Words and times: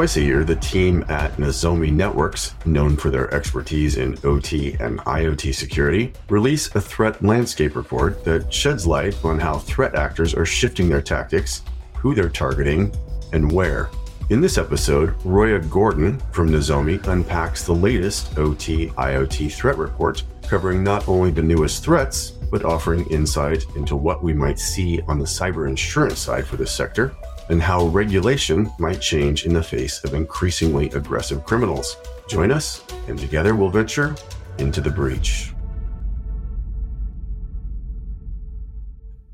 twice 0.00 0.16
a 0.16 0.22
year, 0.22 0.44
the 0.44 0.56
team 0.56 1.04
at 1.10 1.30
Nozomi 1.36 1.92
Networks, 1.92 2.54
known 2.64 2.96
for 2.96 3.10
their 3.10 3.30
expertise 3.34 3.98
in 3.98 4.16
OT 4.24 4.72
and 4.80 4.98
IoT 5.00 5.54
security, 5.54 6.10
release 6.30 6.74
a 6.74 6.80
threat 6.80 7.22
landscape 7.22 7.76
report 7.76 8.24
that 8.24 8.50
sheds 8.50 8.86
light 8.86 9.14
on 9.26 9.38
how 9.38 9.58
threat 9.58 9.94
actors 9.94 10.32
are 10.32 10.46
shifting 10.46 10.88
their 10.88 11.02
tactics, 11.02 11.60
who 11.98 12.14
they're 12.14 12.30
targeting, 12.30 12.90
and 13.34 13.52
where. 13.52 13.90
In 14.30 14.40
this 14.40 14.56
episode, 14.56 15.14
Roya 15.22 15.58
Gordon 15.58 16.18
from 16.32 16.48
Nozomi 16.48 17.06
unpacks 17.06 17.66
the 17.66 17.74
latest 17.74 18.38
OT 18.38 18.86
IoT 18.86 19.52
threat 19.52 19.76
report, 19.76 20.22
covering 20.48 20.82
not 20.82 21.06
only 21.08 21.30
the 21.30 21.42
newest 21.42 21.84
threats, 21.84 22.30
but 22.50 22.64
offering 22.64 23.04
insight 23.10 23.66
into 23.76 23.96
what 23.96 24.24
we 24.24 24.32
might 24.32 24.58
see 24.58 25.02
on 25.02 25.18
the 25.18 25.26
cyber 25.26 25.68
insurance 25.68 26.20
side 26.20 26.46
for 26.46 26.56
this 26.56 26.72
sector 26.72 27.14
and 27.50 27.60
how 27.60 27.86
regulation 27.88 28.72
might 28.78 29.00
change 29.00 29.44
in 29.44 29.52
the 29.52 29.62
face 29.62 30.02
of 30.04 30.14
increasingly 30.14 30.88
aggressive 30.90 31.44
criminals. 31.44 31.96
Join 32.28 32.50
us, 32.52 32.84
and 33.08 33.18
together 33.18 33.54
we'll 33.56 33.70
venture 33.70 34.14
into 34.58 34.80
the 34.80 34.90
breach. 34.90 35.52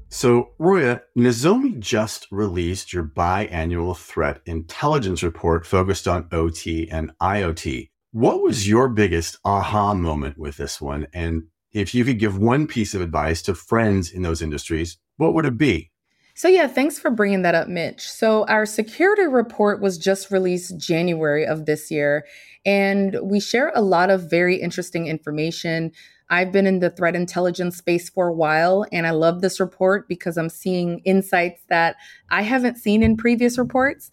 So, 0.09 0.53
Roya, 0.59 1.03
Nozomi 1.15 1.79
just 1.79 2.27
released 2.31 2.91
your 2.91 3.05
biannual 3.05 3.95
threat 3.95 4.41
intelligence 4.47 5.23
report 5.23 5.67
focused 5.67 6.09
on 6.09 6.27
OT 6.33 6.89
and 6.91 7.13
IoT. 7.21 7.91
What 8.13 8.41
was 8.41 8.67
your 8.67 8.89
biggest 8.89 9.37
aha 9.45 9.93
moment 9.93 10.39
with 10.39 10.57
this 10.57 10.81
one? 10.81 11.07
And 11.13 11.49
if 11.71 11.95
you 11.95 12.03
could 12.03 12.19
give 12.19 12.39
one 12.39 12.67
piece 12.67 12.95
of 12.95 13.03
advice 13.03 13.43
to 13.43 13.55
friends 13.55 14.11
in 14.11 14.23
those 14.23 14.41
industries, 14.41 14.97
what 15.19 15.35
would 15.35 15.45
it 15.45 15.59
be? 15.59 15.91
So, 16.37 16.49
yeah, 16.49 16.67
thanks 16.67 16.99
for 16.99 17.11
bringing 17.11 17.41
that 17.43 17.55
up, 17.55 17.67
Mitch. 17.67 18.11
So, 18.11 18.45
our 18.45 18.67
security 18.67 19.27
report 19.27 19.81
was 19.81 19.97
just 19.97 20.31
released 20.31 20.77
January 20.77 21.47
of 21.47 21.65
this 21.65 21.91
year, 21.91 22.27
and 22.67 23.19
we 23.23 23.41
share 23.41 23.73
a 23.75 23.81
lot 23.81 24.11
of 24.11 24.29
very 24.29 24.57
interesting 24.57 25.07
information. 25.07 25.93
I've 26.29 26.53
been 26.53 26.67
in 26.67 26.81
the 26.81 26.91
threat 26.91 27.17
intelligence 27.17 27.79
space 27.79 28.11
for 28.11 28.29
a 28.29 28.35
while, 28.35 28.85
and 28.93 29.07
I 29.07 29.13
love 29.13 29.41
this 29.41 29.59
report 29.59 30.09
because 30.09 30.37
I'm 30.37 30.51
seeing 30.51 30.99
insights 31.07 31.63
that 31.71 31.97
I 32.29 32.43
haven't 32.43 32.77
seen 32.77 33.03
in 33.03 33.17
previous 33.17 33.57
reports. 33.57 34.11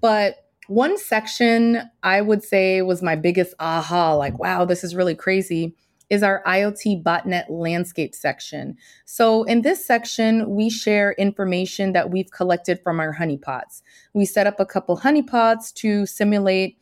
But 0.00 0.36
one 0.68 0.96
section 0.96 1.82
I 2.02 2.22
would 2.22 2.42
say 2.42 2.80
was 2.80 3.02
my 3.02 3.14
biggest 3.14 3.52
aha 3.60 4.14
like, 4.14 4.38
wow, 4.38 4.64
this 4.64 4.84
is 4.84 4.94
really 4.94 5.14
crazy 5.14 5.74
is 6.10 6.22
our 6.22 6.42
IoT 6.46 7.02
botnet 7.02 7.44
landscape 7.48 8.14
section. 8.14 8.76
So, 9.04 9.44
in 9.44 9.62
this 9.62 9.84
section, 9.84 10.54
we 10.54 10.70
share 10.70 11.12
information 11.12 11.92
that 11.92 12.10
we've 12.10 12.30
collected 12.30 12.80
from 12.82 13.00
our 13.00 13.14
honeypots. 13.14 13.82
We 14.14 14.24
set 14.24 14.46
up 14.46 14.58
a 14.58 14.66
couple 14.66 14.98
honeypots 14.98 15.72
to 15.74 16.06
simulate 16.06 16.78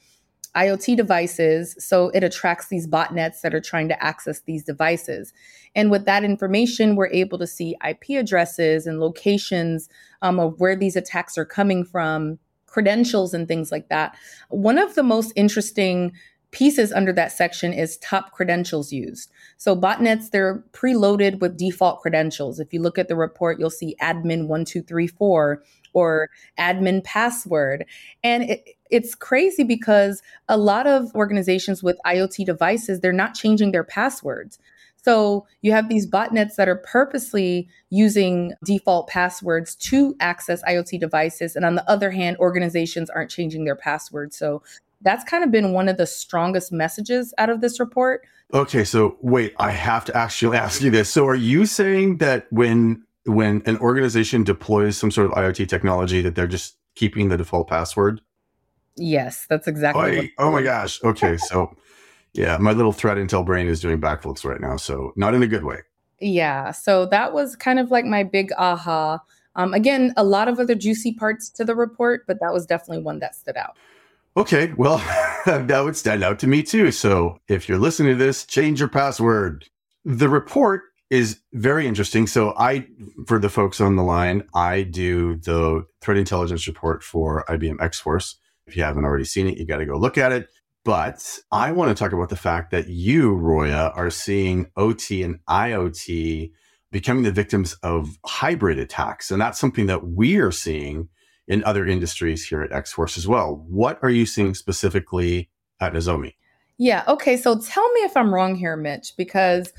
IoT 0.56 0.96
devices 0.96 1.77
so 1.78 2.08
it 2.10 2.24
attracts 2.24 2.68
these 2.68 2.88
botnets 2.88 3.42
that 3.42 3.55
are 3.55 3.60
trying 3.60 3.88
to 3.88 4.02
access 4.02 4.41
these 4.41 4.64
devices. 4.64 5.34
And 5.74 5.90
with 5.90 6.06
that 6.06 6.24
information, 6.24 6.96
we're 6.96 7.08
able 7.08 7.38
to 7.38 7.46
see 7.46 7.77
IP 7.86 8.18
addresses 8.18 8.86
and 8.86 8.98
locations 8.98 9.88
um, 10.22 10.40
of 10.40 10.58
where 10.58 10.74
these 10.74 10.96
attacks 10.96 11.36
are 11.36 11.44
coming 11.44 11.84
from, 11.84 12.38
credentials, 12.64 13.34
and 13.34 13.46
things 13.46 13.70
like 13.70 13.90
that. 13.90 14.16
One 14.48 14.78
of 14.78 14.94
the 14.94 15.02
most 15.02 15.33
interesting 15.36 16.12
pieces 16.50 16.92
under 16.92 17.12
that 17.12 17.33
section 17.33 17.72
is 17.72 17.98
top 17.98 18.33
credentials 18.33 18.92
used. 18.92 19.30
So 19.56 19.77
botnets, 19.77 20.30
they're 20.30 20.64
preloaded 20.72 21.41
with 21.41 21.56
default 21.56 22.00
credentials. 22.00 22.61
If 22.61 22.72
you 22.72 22.80
look 22.80 22.98
at 22.98 23.08
the 23.08 23.16
report, 23.16 23.58
you'll 23.58 23.70
see 23.70 23.97
admin 24.00 24.47
1234 24.47 25.62
or 25.92 26.30
admin 26.58 27.02
password. 27.05 27.84
And 28.22 28.44
it, 28.44 28.64
it's 28.91 29.14
crazy 29.14 29.64
because 29.64 30.22
a 30.48 30.56
lot 30.56 30.86
of 30.86 31.14
organizations 31.14 31.83
with 31.83 31.96
IoT 32.07 32.46
devices, 32.46 33.01
they're 33.01 33.13
not 33.13 33.34
changing 33.34 33.73
their 33.73 33.84
passwords. 33.84 34.58
So 35.07 35.46
you 35.63 35.70
have 35.70 35.89
these 35.89 36.05
botnets 36.05 36.57
that 36.57 36.68
are 36.68 36.83
purposely 36.84 37.68
using 37.90 38.55
default 38.64 39.08
passwords 39.08 39.77
to 39.77 40.17
access 40.18 40.64
IoT 40.64 40.98
devices. 40.98 41.55
And 41.55 41.64
on 41.64 41.77
the 41.77 41.89
other 41.89 42.11
hand, 42.11 42.36
organizations 42.39 43.08
aren't 43.08 43.30
changing 43.30 43.64
their 43.64 43.77
passwords. 43.77 44.36
So 44.36 44.64
that's 45.01 45.24
kind 45.24 45.45
of 45.45 45.51
been 45.51 45.73
one 45.73 45.89
of 45.89 45.96
the 45.96 46.07
strongest 46.07 46.73
messages 46.73 47.34
out 47.39 47.51
of 47.51 47.61
this 47.61 47.79
report. 47.79 48.23
Okay, 48.55 48.84
so 48.84 49.17
wait, 49.20 49.55
I 49.58 49.70
have 49.70 50.05
to 50.07 50.17
actually 50.17 50.57
ask 50.57 50.80
you 50.80 50.90
this. 50.90 51.11
So 51.11 51.27
are 51.27 51.34
you 51.34 51.67
saying 51.67 52.18
that 52.18 52.46
when 52.51 53.02
when 53.24 53.62
an 53.67 53.77
organization 53.79 54.45
deploys 54.45 54.96
some 54.96 55.11
sort 55.11 55.27
of 55.27 55.33
IoT 55.33 55.68
technology 55.68 56.20
that 56.23 56.36
they're 56.36 56.46
just 56.46 56.77
keeping 56.95 57.29
the 57.29 57.36
default 57.36 57.68
password? 57.68 58.20
Yes, 58.96 59.46
that's 59.48 59.67
exactly. 59.67 60.33
oh 60.39 60.51
my 60.51 60.62
gosh. 60.62 61.02
Okay, 61.02 61.36
so 61.36 61.77
yeah, 62.33 62.57
my 62.58 62.73
little 62.73 62.92
threat 62.92 63.17
intel 63.17 63.45
brain 63.45 63.67
is 63.67 63.80
doing 63.80 64.01
backflips 64.01 64.45
right 64.45 64.61
now, 64.61 64.77
so 64.77 65.13
not 65.17 65.34
in 65.34 65.42
a 65.42 65.46
good 65.46 65.64
way. 65.64 65.80
Yeah, 66.20 66.70
so 66.70 67.05
that 67.07 67.33
was 67.33 67.57
kind 67.57 67.78
of 67.78 67.90
like 67.90 68.05
my 68.05 68.23
big 68.23 68.52
aha. 68.57 69.20
Um, 69.57 69.74
again, 69.74 70.13
a 70.17 70.24
lot 70.24 70.48
of 70.48 70.58
other 70.58 70.74
juicy 70.74 71.14
parts 71.14 71.51
to 71.51 71.64
the 71.64 71.74
report, 71.74 72.27
but 72.27 72.40
that 72.40 72.52
was 72.52 72.64
definitely 72.64 73.02
one 73.02 73.18
that 73.18 73.34
stood 73.34 73.57
out. 73.57 73.77
Okay, 74.36 74.73
well, 74.77 74.98
that 75.47 75.80
would 75.83 75.97
stand 75.97 76.23
out 76.23 76.39
to 76.41 76.47
me 76.47 76.63
too. 76.63 76.92
So 76.92 77.39
if 77.48 77.69
you're 77.69 77.79
listening 77.79 78.13
to 78.13 78.24
this, 78.24 78.45
change 78.45 78.80
your 78.80 78.89
password. 78.89 79.64
The 80.05 80.29
report 80.29 80.83
is 81.08 81.41
very 81.55 81.86
interesting. 81.86 82.27
So 82.27 82.52
I, 82.58 82.86
for 83.27 83.39
the 83.39 83.48
folks 83.48 83.80
on 83.80 83.96
the 83.96 84.02
line, 84.02 84.42
I 84.55 84.83
do 84.83 85.36
the 85.36 85.86
threat 86.02 86.19
intelligence 86.19 86.67
report 86.67 87.02
for 87.02 87.45
IBM 87.48 87.80
X 87.80 87.98
Force. 87.98 88.36
If 88.67 88.77
you 88.77 88.83
haven't 88.83 89.05
already 89.05 89.25
seen 89.25 89.46
it, 89.46 89.57
you 89.57 89.64
got 89.64 89.79
to 89.79 89.86
go 89.86 89.96
look 89.96 90.19
at 90.19 90.33
it. 90.33 90.48
But 90.85 91.39
I 91.51 91.73
want 91.73 91.96
to 91.96 92.01
talk 92.01 92.13
about 92.13 92.29
the 92.29 92.36
fact 92.36 92.70
that 92.73 92.89
you, 92.89 93.35
Roya, 93.35 93.91
are 93.95 94.11
seeing 94.11 94.67
OT 94.77 95.23
and 95.23 95.41
IoT 95.48 96.52
becoming 96.92 97.25
the 97.25 97.33
victims 97.33 97.75
of 97.83 98.19
hybrid 98.25 98.79
attacks. 98.79 99.30
And 99.30 99.41
that's 99.41 99.58
something 99.58 99.86
that 99.86 100.07
we 100.07 100.36
are 100.36 100.52
seeing 100.52 101.08
in 101.48 101.62
other 101.64 101.86
industries 101.86 102.46
here 102.46 102.62
at 102.62 102.73
X 102.73 102.92
Force 102.92 103.17
as 103.17 103.27
well. 103.27 103.64
What 103.68 103.98
are 104.02 104.11
you 104.11 104.27
seeing 104.27 104.55
specifically 104.55 105.48
at 105.80 105.92
Nozomi? 105.92 106.34
Yeah. 106.79 107.05
Okay. 107.08 107.36
So 107.36 107.58
tell 107.58 107.90
me 107.92 108.01
if 108.01 108.17
I'm 108.17 108.34
wrong 108.34 108.55
here, 108.55 108.77
Mitch, 108.77 109.14
because 109.17 109.73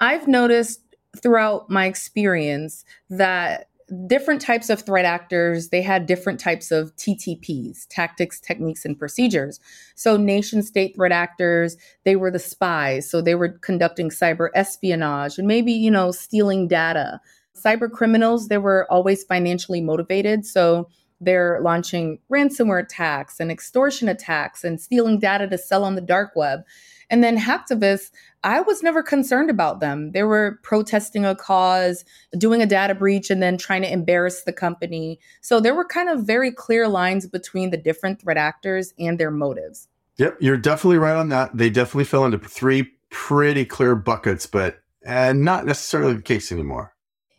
I've 0.00 0.28
noticed 0.28 0.80
throughout 1.20 1.70
my 1.70 1.86
experience 1.86 2.84
that 3.10 3.68
different 4.06 4.40
types 4.40 4.70
of 4.70 4.80
threat 4.80 5.04
actors 5.04 5.68
they 5.68 5.82
had 5.82 6.06
different 6.06 6.40
types 6.40 6.70
of 6.70 6.94
ttps 6.96 7.86
tactics 7.90 8.40
techniques 8.40 8.84
and 8.84 8.98
procedures 8.98 9.60
so 9.94 10.16
nation 10.16 10.62
state 10.62 10.96
threat 10.96 11.12
actors 11.12 11.76
they 12.04 12.16
were 12.16 12.30
the 12.30 12.38
spies 12.38 13.08
so 13.08 13.20
they 13.20 13.34
were 13.34 13.50
conducting 13.50 14.08
cyber 14.08 14.48
espionage 14.54 15.38
and 15.38 15.46
maybe 15.46 15.70
you 15.70 15.90
know 15.90 16.10
stealing 16.10 16.66
data 16.66 17.20
cyber 17.54 17.90
criminals 17.90 18.48
they 18.48 18.58
were 18.58 18.90
always 18.90 19.22
financially 19.22 19.82
motivated 19.82 20.46
so 20.46 20.88
they're 21.24 21.60
launching 21.60 22.18
ransomware 22.30 22.82
attacks 22.82 23.40
and 23.40 23.50
extortion 23.50 24.08
attacks 24.08 24.64
and 24.64 24.80
stealing 24.80 25.18
data 25.18 25.48
to 25.48 25.58
sell 25.58 25.84
on 25.84 25.94
the 25.94 26.00
dark 26.00 26.32
web. 26.34 26.60
And 27.10 27.22
then 27.22 27.38
hacktivists, 27.38 28.10
I 28.42 28.60
was 28.60 28.82
never 28.82 29.02
concerned 29.02 29.50
about 29.50 29.80
them. 29.80 30.12
They 30.12 30.22
were 30.22 30.58
protesting 30.62 31.24
a 31.24 31.34
cause, 31.34 32.04
doing 32.36 32.62
a 32.62 32.66
data 32.66 32.94
breach, 32.94 33.30
and 33.30 33.42
then 33.42 33.58
trying 33.58 33.82
to 33.82 33.92
embarrass 33.92 34.42
the 34.42 34.52
company. 34.52 35.18
So 35.40 35.60
there 35.60 35.74
were 35.74 35.84
kind 35.84 36.08
of 36.08 36.24
very 36.24 36.50
clear 36.50 36.88
lines 36.88 37.26
between 37.26 37.70
the 37.70 37.76
different 37.76 38.20
threat 38.20 38.36
actors 38.36 38.94
and 38.98 39.18
their 39.18 39.30
motives. 39.30 39.88
Yep, 40.16 40.38
you're 40.40 40.56
definitely 40.56 40.98
right 40.98 41.16
on 41.16 41.28
that. 41.30 41.56
They 41.56 41.70
definitely 41.70 42.04
fell 42.04 42.24
into 42.24 42.38
three 42.38 42.90
pretty 43.10 43.64
clear 43.64 43.94
buckets, 43.94 44.46
but 44.46 44.80
uh, 45.06 45.32
not 45.34 45.66
necessarily 45.66 46.14
the 46.14 46.22
case 46.22 46.50
anymore 46.50 46.93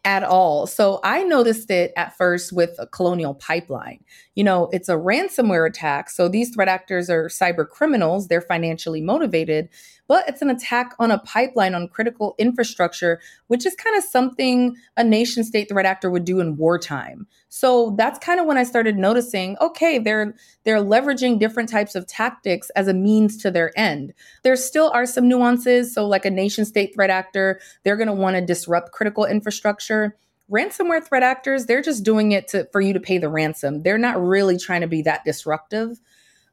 at 0.05 0.23
all. 0.23 0.67
So 0.67 0.99
I 1.03 1.23
noticed 1.23 1.71
it 1.71 1.91
at 1.97 2.16
first 2.16 2.53
with 2.53 2.75
a 2.78 2.85
colonial 2.85 3.34
pipeline. 3.34 4.03
You 4.35 4.43
know, 4.43 4.69
it's 4.72 4.87
a 4.87 4.93
ransomware 4.93 5.67
attack. 5.67 6.11
So 6.11 6.29
these 6.29 6.53
threat 6.53 6.67
actors 6.67 7.09
are 7.09 7.28
cyber 7.28 7.67
criminals, 7.67 8.28
they're 8.28 8.41
financially 8.41 9.02
motivated, 9.02 9.67
but 10.07 10.28
it's 10.28 10.41
an 10.41 10.49
attack 10.49 10.93
on 10.99 11.11
a 11.11 11.19
pipeline 11.19 11.73
on 11.73 11.87
critical 11.87 12.35
infrastructure, 12.37 13.19
which 13.47 13.66
is 13.66 13.75
kind 13.75 13.96
of 13.97 14.03
something 14.03 14.75
a 14.97 15.03
nation 15.03 15.43
state 15.43 15.69
threat 15.69 15.85
actor 15.85 16.09
would 16.09 16.25
do 16.25 16.40
in 16.40 16.57
wartime. 16.57 17.28
So 17.49 17.96
that's 17.97 18.19
kind 18.19 18.40
of 18.40 18.46
when 18.46 18.57
I 18.57 18.63
started 18.63 18.97
noticing, 18.97 19.57
okay, 19.61 19.97
they're 19.97 20.35
they're 20.63 20.84
leveraging 20.84 21.40
different 21.40 21.69
types 21.69 21.96
of 21.96 22.07
tactics 22.07 22.69
as 22.72 22.87
a 22.87 22.93
means 22.93 23.37
to 23.37 23.52
their 23.52 23.72
end. 23.78 24.13
There 24.43 24.55
still 24.55 24.91
are 24.93 25.05
some 25.05 25.28
nuances. 25.28 25.93
So 25.93 26.08
like 26.08 26.25
a 26.25 26.31
nation 26.31 26.66
state 26.66 26.93
threat 26.93 27.09
actor, 27.09 27.59
they're 27.84 27.97
going 27.97 28.08
to 28.08 28.13
want 28.13 28.35
to 28.35 28.41
disrupt 28.41 28.91
critical 28.91 29.25
infrastructure 29.25 30.16
ransomware 30.51 31.03
threat 31.03 31.23
actors 31.23 31.66
they're 31.66 31.81
just 31.81 32.03
doing 32.03 32.31
it 32.31 32.47
to 32.47 32.67
for 32.72 32.79
you 32.79 32.93
to 32.93 32.99
pay 32.99 33.17
the 33.17 33.28
ransom 33.28 33.81
they're 33.81 33.97
not 33.97 34.22
really 34.22 34.59
trying 34.59 34.81
to 34.81 34.87
be 34.87 35.01
that 35.01 35.23
disruptive 35.25 35.99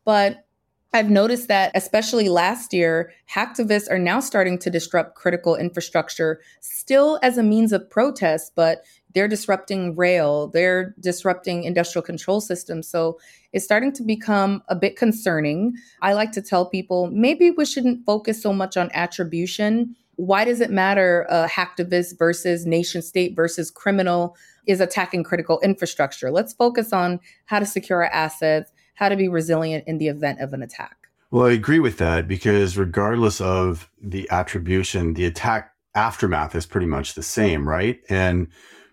but 0.05 0.47
I've 0.95 1.09
noticed 1.09 1.49
that, 1.49 1.73
especially 1.75 2.29
last 2.29 2.75
year, 2.75 3.13
hacktivists 3.31 3.91
are 3.91 3.99
now 3.99 4.21
starting 4.21 4.59
to 4.59 4.71
disrupt 4.71 5.15
critical 5.15 5.57
infrastructure, 5.57 6.41
still 6.61 7.19
as 7.23 7.39
a 7.39 7.43
means 7.43 7.73
of 7.73 7.89
protest, 7.89 8.53
but 8.55 8.85
they're 9.15 9.29
disrupting 9.29 9.97
rail, 9.97 10.49
they're 10.49 10.95
disrupting 11.01 11.65
industrial 11.65 12.03
control 12.03 12.41
systems. 12.41 12.89
So 12.89 13.19
it's 13.53 13.65
starting 13.65 13.93
to 13.93 14.03
become 14.03 14.63
a 14.69 14.77
bit 14.77 14.97
concerning. 14.97 15.75
I 16.03 16.13
like 16.13 16.33
to 16.33 16.43
tell 16.43 16.67
people 16.67 17.11
maybe 17.11 17.51
we 17.51 17.65
shouldn't 17.65 18.05
focus 18.05 18.43
so 18.43 18.53
much 18.53 18.77
on 18.77 18.91
attribution. 18.93 19.97
Why 20.17 20.45
does 20.45 20.61
it 20.61 20.71
matter 20.71 21.27
a 21.31 21.49
hacktivist 21.49 22.19
versus 22.19 22.67
nation 22.67 23.03
state 23.03 23.35
versus 23.35 23.71
criminal 23.71 24.37
is 24.67 24.81
attacking 24.81 25.25
critical 25.25 25.59
infrastructure? 25.61 26.31
Let's 26.31 26.53
focus 26.53 26.93
on 26.93 27.19
how 27.47 27.59
to 27.59 27.67
secure 27.67 28.05
our 28.05 28.11
assets, 28.13 28.72
how 28.95 29.09
to 29.09 29.17
be 29.17 29.29
resilient 29.29 29.85
in 29.87 29.99
the 29.99 30.09
event 30.09 30.41
of 30.41 30.53
an 30.53 30.63
attack. 30.63 30.97
Well, 31.31 31.47
I 31.47 31.53
agree 31.53 31.81
with 31.81 31.99
that 31.99 32.29
because 32.29 32.77
regardless 32.77 33.41
of 33.41 33.91
the 34.01 34.29
attribution, 34.31 35.15
the 35.15 35.25
attack 35.25 35.73
aftermath 35.95 36.55
is 36.55 36.67
pretty 36.67 36.87
much 36.87 37.15
the 37.15 37.23
same, 37.23 37.69
right? 37.69 38.01
And 38.09 38.49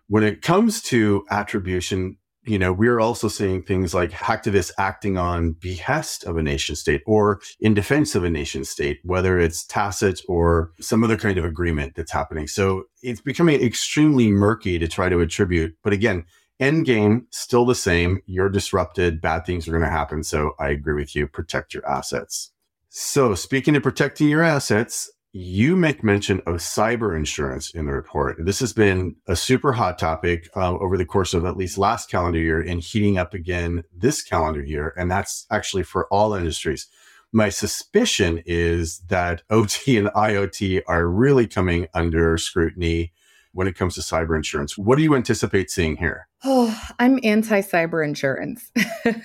when 0.07 0.23
it 0.23 0.41
comes 0.41 0.81
to 0.83 1.25
attribution, 1.29 2.17
you 2.45 2.57
know, 2.57 2.71
we're 2.71 2.99
also 2.99 3.27
seeing 3.27 3.61
things 3.61 3.93
like 3.93 4.11
hacktivists 4.11 4.71
acting 4.77 5.17
on 5.17 5.51
behest 5.51 6.23
of 6.23 6.37
a 6.37 6.41
nation 6.41 6.75
state 6.75 7.01
or 7.05 7.41
in 7.59 7.73
defense 7.73 8.15
of 8.15 8.23
a 8.23 8.29
nation 8.29 8.63
state, 8.63 8.99
whether 9.03 9.37
it's 9.37 9.65
tacit 9.65 10.21
or 10.27 10.71
some 10.79 11.03
other 11.03 11.17
kind 11.17 11.37
of 11.37 11.45
agreement 11.45 11.93
that's 11.95 12.11
happening. 12.11 12.47
So 12.47 12.85
it's 13.03 13.21
becoming 13.21 13.61
extremely 13.61 14.31
murky 14.31 14.79
to 14.79 14.87
try 14.87 15.09
to 15.09 15.19
attribute. 15.19 15.75
But 15.83 15.93
again, 15.93 16.25
end 16.59 16.85
game 16.85 17.27
still 17.31 17.65
the 17.65 17.75
same. 17.75 18.21
You're 18.25 18.49
disrupted, 18.49 19.21
bad 19.21 19.45
things 19.45 19.67
are 19.67 19.71
going 19.71 19.83
to 19.83 19.89
happen. 19.89 20.23
So 20.23 20.55
I 20.59 20.69
agree 20.69 20.95
with 20.95 21.15
you. 21.15 21.27
Protect 21.27 21.73
your 21.73 21.87
assets. 21.87 22.51
So 22.89 23.35
speaking 23.35 23.75
of 23.75 23.83
protecting 23.83 24.29
your 24.29 24.43
assets, 24.43 25.11
you 25.31 25.75
make 25.75 26.03
mention 26.03 26.39
of 26.47 26.55
cyber 26.55 27.15
insurance 27.15 27.69
in 27.69 27.85
the 27.85 27.93
report. 27.93 28.37
This 28.39 28.59
has 28.61 28.73
been 28.73 29.15
a 29.27 29.35
super 29.35 29.73
hot 29.73 29.99
topic 29.99 30.49
uh, 30.55 30.75
over 30.77 30.97
the 30.97 31.05
course 31.05 31.35
of 31.35 31.45
at 31.45 31.55
least 31.55 31.77
last 31.77 32.09
calendar 32.09 32.39
year 32.39 32.59
and 32.59 32.81
heating 32.81 33.19
up 33.19 33.35
again 33.35 33.83
this 33.95 34.23
calendar 34.23 34.63
year. 34.63 34.93
And 34.97 35.11
that's 35.11 35.45
actually 35.51 35.83
for 35.83 36.07
all 36.07 36.33
industries. 36.33 36.87
My 37.31 37.49
suspicion 37.49 38.41
is 38.47 38.99
that 39.09 39.43
OT 39.51 39.97
and 39.97 40.07
IoT 40.09 40.81
are 40.87 41.07
really 41.07 41.45
coming 41.45 41.87
under 41.93 42.35
scrutiny 42.39 43.13
when 43.51 43.67
it 43.67 43.75
comes 43.75 43.95
to 43.95 44.01
cyber 44.01 44.35
insurance. 44.35 44.79
What 44.79 44.97
do 44.97 45.03
you 45.03 45.15
anticipate 45.15 45.69
seeing 45.69 45.97
here? 45.97 46.28
Oh, 46.43 46.89
I'm 46.99 47.19
anti 47.23 47.61
cyber 47.61 48.03
insurance. 48.03 48.71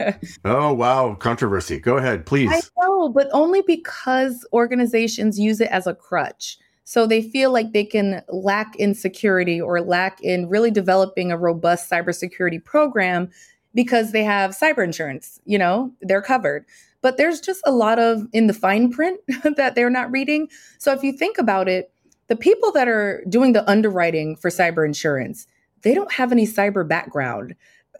oh, 0.44 0.72
wow. 0.72 1.14
Controversy. 1.14 1.78
Go 1.78 1.96
ahead, 1.96 2.26
please. 2.26 2.50
I 2.52 2.60
know, 2.82 3.08
but 3.08 3.28
only 3.32 3.62
because 3.62 4.44
organizations 4.52 5.38
use 5.38 5.60
it 5.60 5.68
as 5.70 5.86
a 5.86 5.94
crutch. 5.94 6.58
So 6.84 7.06
they 7.06 7.22
feel 7.22 7.50
like 7.52 7.72
they 7.72 7.84
can 7.84 8.22
lack 8.28 8.76
in 8.76 8.94
security 8.94 9.60
or 9.60 9.80
lack 9.80 10.20
in 10.22 10.48
really 10.48 10.70
developing 10.70 11.30
a 11.30 11.38
robust 11.38 11.90
cybersecurity 11.90 12.62
program 12.62 13.30
because 13.74 14.12
they 14.12 14.24
have 14.24 14.50
cyber 14.50 14.84
insurance. 14.84 15.40
You 15.44 15.58
know, 15.58 15.92
they're 16.02 16.22
covered. 16.22 16.66
But 17.00 17.16
there's 17.16 17.40
just 17.40 17.60
a 17.64 17.72
lot 17.72 17.98
of 17.98 18.26
in 18.32 18.48
the 18.48 18.54
fine 18.54 18.90
print 18.90 19.20
that 19.56 19.74
they're 19.74 19.90
not 19.90 20.10
reading. 20.10 20.48
So 20.78 20.92
if 20.92 21.02
you 21.02 21.12
think 21.12 21.38
about 21.38 21.68
it, 21.68 21.92
the 22.28 22.36
people 22.36 22.72
that 22.72 22.88
are 22.88 23.22
doing 23.28 23.52
the 23.52 23.68
underwriting 23.70 24.36
for 24.36 24.50
cyber 24.50 24.84
insurance, 24.86 25.46
they 25.84 25.94
don't 25.94 26.12
have 26.12 26.32
any 26.32 26.46
cyber 26.46 26.86
background. 26.86 27.54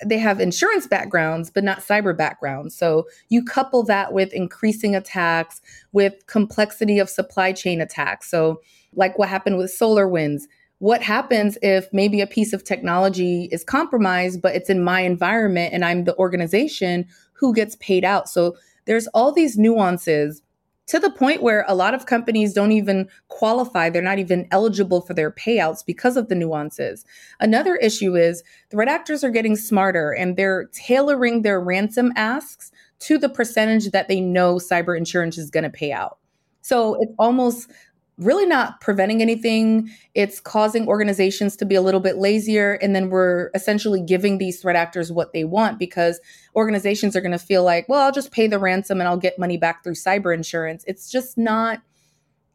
They 0.05 0.19
have 0.19 0.41
insurance 0.41 0.89
backgrounds, 0.89 1.51
but 1.51 1.63
not 1.63 1.79
cyber 1.79 2.17
backgrounds. 2.17 2.77
So 2.77 3.07
you 3.29 3.45
couple 3.45 3.85
that 3.85 4.13
with 4.13 4.33
increasing 4.33 4.97
attacks, 4.97 5.61
with 5.93 6.27
complexity 6.27 6.99
of 6.99 7.09
supply 7.09 7.53
chain 7.53 7.81
attacks. 7.81 8.29
So, 8.29 8.61
like 8.97 9.19
what 9.19 9.29
happened 9.29 9.59
with 9.59 9.71
SolarWinds, 9.71 10.43
what 10.79 11.03
happens 11.03 11.59
if 11.63 11.89
maybe 11.93 12.21
a 12.21 12.27
piece 12.27 12.53
of 12.53 12.65
technology 12.65 13.49
is 13.53 13.63
compromised, 13.65 14.41
but 14.43 14.55
it's 14.55 14.71
in 14.71 14.83
my 14.83 15.01
environment 15.01 15.73
and 15.73 15.85
I'm 15.85 16.05
the 16.05 16.17
organization 16.17 17.07
who 17.35 17.55
gets 17.55 17.77
paid 17.77 18.05
out? 18.05 18.29
So, 18.29 18.57
there's 18.87 19.07
all 19.09 19.33
these 19.33 19.57
nuances 19.57 20.43
to 20.87 20.99
the 20.99 21.11
point 21.11 21.43
where 21.43 21.65
a 21.67 21.75
lot 21.75 21.95
of 21.95 22.07
companies 22.07 22.53
don't 22.53 22.73
even 22.73 23.09
qualify. 23.29 23.89
They're 23.89 24.03
not 24.03 24.19
even 24.19 24.47
eligible 24.51 25.01
for 25.01 25.15
their 25.15 25.31
payouts 25.31 25.85
because 25.85 26.17
of 26.17 26.29
the 26.29 26.35
nuances. 26.35 27.05
Another 27.41 27.77
issue 27.77 28.17
is 28.17 28.43
threat 28.71 28.89
actors 28.89 29.25
are 29.25 29.31
getting 29.31 29.57
smarter 29.57 30.13
and 30.13 30.37
they're 30.37 30.67
tailoring 30.73 31.43
their 31.43 31.61
ransom 31.61 32.13
asks 32.17 32.71
to 33.01 33.19
the 33.19 33.29
percentage 33.29 33.91
that 33.91 34.09
they 34.09 34.21
know 34.21 34.57
cyber 34.57 34.97
insurance 34.97 35.39
is 35.39 35.51
going 35.51 35.65
to 35.65 35.71
pay 35.71 35.93
out. 35.93 36.19
So 36.61 36.97
it's 37.01 37.13
almost 37.19 37.71
really 38.19 38.47
not 38.47 38.81
preventing 38.81 39.21
anything. 39.21 39.91
It's 40.15 40.41
causing 40.41 40.87
organizations 40.87 41.57
to 41.57 41.65
be 41.65 41.75
a 41.75 41.83
little 41.83 42.01
bit 42.01 42.17
lazier. 42.17 42.75
And 42.75 42.95
then 42.95 43.11
we're 43.11 43.51
essentially 43.55 44.01
giving 44.01 44.39
these 44.39 44.61
threat 44.61 44.77
actors 44.77 45.11
what 45.11 45.33
they 45.33 45.45
want 45.45 45.79
because 45.79 46.21
organizations 46.55 47.17
are 47.17 47.21
going 47.21 47.33
to 47.33 47.39
feel 47.39 47.65
like, 47.65 47.89
well, 47.89 48.01
I'll 48.01 48.13
just 48.13 48.31
pay 48.31 48.47
the 48.47 48.59
ransom 48.59 49.01
and 49.01 49.09
I'll 49.09 49.17
get 49.17 49.39
money 49.39 49.57
back 49.57 49.83
through 49.83 49.95
cyber 49.95 50.35
insurance. 50.35 50.85
It's 50.87 51.11
just 51.11 51.37
not. 51.37 51.81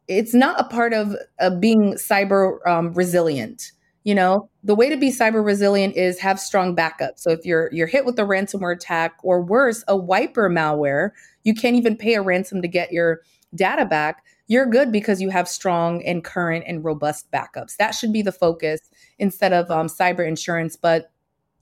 It's 0.08 0.34
not 0.34 0.60
a 0.60 0.64
part 0.64 0.92
of 0.94 1.16
uh, 1.40 1.52
being 1.52 1.94
cyber 1.94 2.66
um, 2.66 2.94
resilient. 2.94 3.74
You 4.04 4.16
know, 4.16 4.50
the 4.64 4.74
way 4.74 4.90
to 4.90 4.98
be 4.98 5.12
cyber 5.12 5.46
resilient 5.46 5.96
is 5.96 6.18
have 6.20 6.40
strong 6.40 6.74
backup. 6.74 7.20
So 7.20 7.30
if 7.30 7.46
you're 7.46 7.70
you're 7.72 7.86
hit 7.86 8.06
with 8.06 8.18
a 8.18 8.24
ransomware 8.24 8.76
attack 8.76 9.18
or 9.22 9.44
worse, 9.44 9.84
a 9.88 9.96
wiper 9.96 10.50
malware, 10.50 11.12
you 11.44 11.54
can't 11.54 11.76
even 11.76 11.96
pay 11.96 12.16
a 12.16 12.24
ransom 12.24 12.64
to 12.64 12.68
get 12.68 12.92
your 12.92 13.20
data 13.54 13.86
back 13.86 14.24
you're 14.50 14.66
good 14.66 14.92
because 14.92 15.22
you 15.22 15.30
have 15.30 15.48
strong 15.48 16.04
and 16.04 16.24
current 16.24 16.66
and 16.68 16.84
robust 16.84 17.32
backups. 17.32 17.78
That 17.78 17.92
should 17.92 18.12
be 18.12 18.24
the 18.24 18.32
focus 18.32 18.82
instead 19.20 19.54
of 19.54 19.72
um, 19.72 19.88
cyber 19.88 20.28
insurance. 20.28 20.76
But 20.76 21.12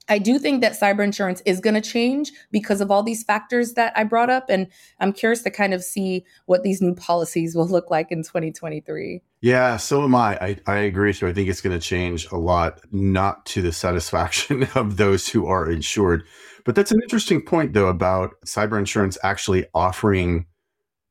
I 0.08 0.18
do 0.18 0.38
think 0.38 0.62
that 0.62 0.72
cyber 0.72 1.04
insurance 1.04 1.42
is 1.44 1.60
going 1.60 1.74
to 1.74 1.82
change 1.82 2.32
because 2.50 2.80
of 2.80 2.90
all 2.90 3.02
these 3.02 3.22
factors 3.22 3.74
that 3.74 3.92
I 3.94 4.04
brought 4.04 4.30
up. 4.30 4.46
And 4.48 4.68
I'm 5.00 5.12
curious 5.12 5.42
to 5.42 5.50
kind 5.50 5.74
of 5.74 5.84
see 5.84 6.24
what 6.46 6.62
these 6.62 6.80
new 6.80 6.94
policies 6.94 7.54
will 7.54 7.68
look 7.68 7.90
like 7.90 8.10
in 8.10 8.22
2023. 8.22 9.22
Yeah, 9.42 9.76
so 9.76 10.02
am 10.02 10.14
I. 10.14 10.38
I, 10.40 10.56
I 10.66 10.76
agree 10.78 11.10
with 11.10 11.20
you. 11.20 11.28
I 11.28 11.34
think 11.34 11.50
it's 11.50 11.60
going 11.60 11.78
to 11.78 11.86
change 11.86 12.26
a 12.32 12.38
lot, 12.38 12.80
not 12.90 13.44
to 13.46 13.60
the 13.60 13.70
satisfaction 13.70 14.66
of 14.74 14.96
those 14.96 15.28
who 15.28 15.46
are 15.46 15.70
insured. 15.70 16.24
But 16.64 16.74
that's 16.74 16.90
an 16.90 17.00
interesting 17.02 17.42
point, 17.42 17.74
though, 17.74 17.88
about 17.88 18.32
cyber 18.46 18.78
insurance 18.78 19.18
actually 19.22 19.66
offering 19.74 20.46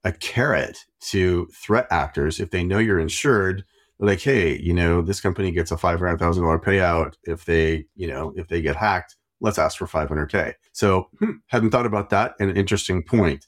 a 0.08 0.14
carrot 0.14 0.86
to 1.02 1.48
threat 1.54 1.86
actors 1.92 2.40
if 2.40 2.52
they 2.52 2.64
know 2.64 2.80
you're 2.80 3.00
insured. 3.00 3.66
Like 4.00 4.22
hey 4.22 4.58
you 4.60 4.74
know 4.74 5.02
this 5.02 5.20
company 5.20 5.52
gets 5.52 5.72
a 5.72 5.76
$500000 5.76 6.20
payout 6.64 7.16
if 7.24 7.46
they 7.46 7.86
you 7.96 8.08
know 8.08 8.34
if 8.36 8.48
they 8.48 8.62
get 8.62 8.76
hacked. 8.76 9.16
Let's 9.42 9.60
ask 9.60 9.78
for 9.78 9.86
500k 9.88 10.54
so 10.72 11.10
hmm, 11.20 11.32
hadn't 11.48 11.72
thought 11.72 11.86
about 11.86 12.10
that. 12.12 12.34
An 12.40 12.56
interesting 12.56 13.04
point. 13.04 13.46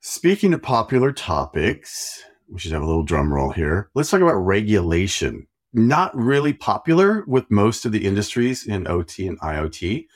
Speaking 0.00 0.52
of 0.54 0.62
popular 0.62 1.12
topics 1.12 2.24
we 2.50 2.58
should 2.58 2.72
have 2.72 2.82
a 2.82 2.86
little 2.86 3.04
drum 3.04 3.32
roll 3.32 3.50
here. 3.50 3.90
Let's 3.94 4.10
talk 4.10 4.20
about 4.20 4.34
regulation. 4.34 5.46
Not 5.72 6.14
really 6.14 6.52
popular 6.52 7.24
with 7.26 7.50
most 7.50 7.86
of 7.86 7.92
the 7.92 8.04
industries 8.04 8.66
in 8.66 8.86
ot 8.86 9.18
and 9.18 9.40
iot 9.40 10.06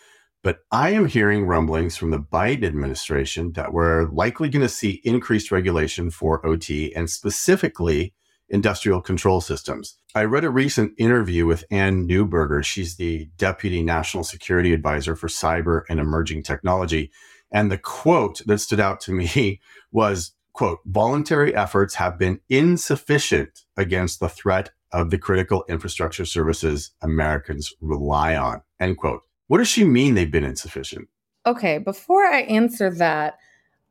but 0.46 0.60
I 0.70 0.90
am 0.90 1.06
hearing 1.06 1.44
rumblings 1.44 1.96
from 1.96 2.12
the 2.12 2.20
Biden 2.20 2.62
administration 2.62 3.50
that 3.54 3.72
we're 3.72 4.04
likely 4.10 4.48
going 4.48 4.62
to 4.62 4.68
see 4.68 5.00
increased 5.02 5.50
regulation 5.50 6.08
for 6.08 6.46
OT 6.46 6.94
and 6.94 7.10
specifically 7.10 8.14
industrial 8.48 9.00
control 9.00 9.40
systems. 9.40 9.98
I 10.14 10.22
read 10.22 10.44
a 10.44 10.50
recent 10.50 10.92
interview 10.98 11.46
with 11.46 11.64
Anne 11.68 12.06
Neuberger. 12.06 12.62
She's 12.62 12.94
the 12.94 13.28
Deputy 13.36 13.82
National 13.82 14.22
Security 14.22 14.72
Advisor 14.72 15.16
for 15.16 15.26
Cyber 15.26 15.82
and 15.88 15.98
Emerging 15.98 16.44
Technology. 16.44 17.10
And 17.50 17.68
the 17.68 17.78
quote 17.78 18.40
that 18.46 18.58
stood 18.58 18.78
out 18.78 19.00
to 19.00 19.12
me 19.36 19.60
was, 19.90 20.30
quote, 20.52 20.78
voluntary 20.86 21.56
efforts 21.56 21.96
have 21.96 22.20
been 22.20 22.38
insufficient 22.48 23.64
against 23.76 24.20
the 24.20 24.28
threat 24.28 24.70
of 24.92 25.10
the 25.10 25.18
critical 25.18 25.64
infrastructure 25.68 26.24
services 26.24 26.92
Americans 27.02 27.74
rely 27.80 28.36
on, 28.36 28.62
end 28.78 28.96
quote. 28.96 29.22
What 29.48 29.58
does 29.58 29.68
she 29.68 29.84
mean 29.84 30.14
they've 30.14 30.30
been 30.30 30.44
insufficient? 30.44 31.08
Okay, 31.46 31.78
before 31.78 32.24
I 32.24 32.40
answer 32.42 32.90
that, 32.90 33.38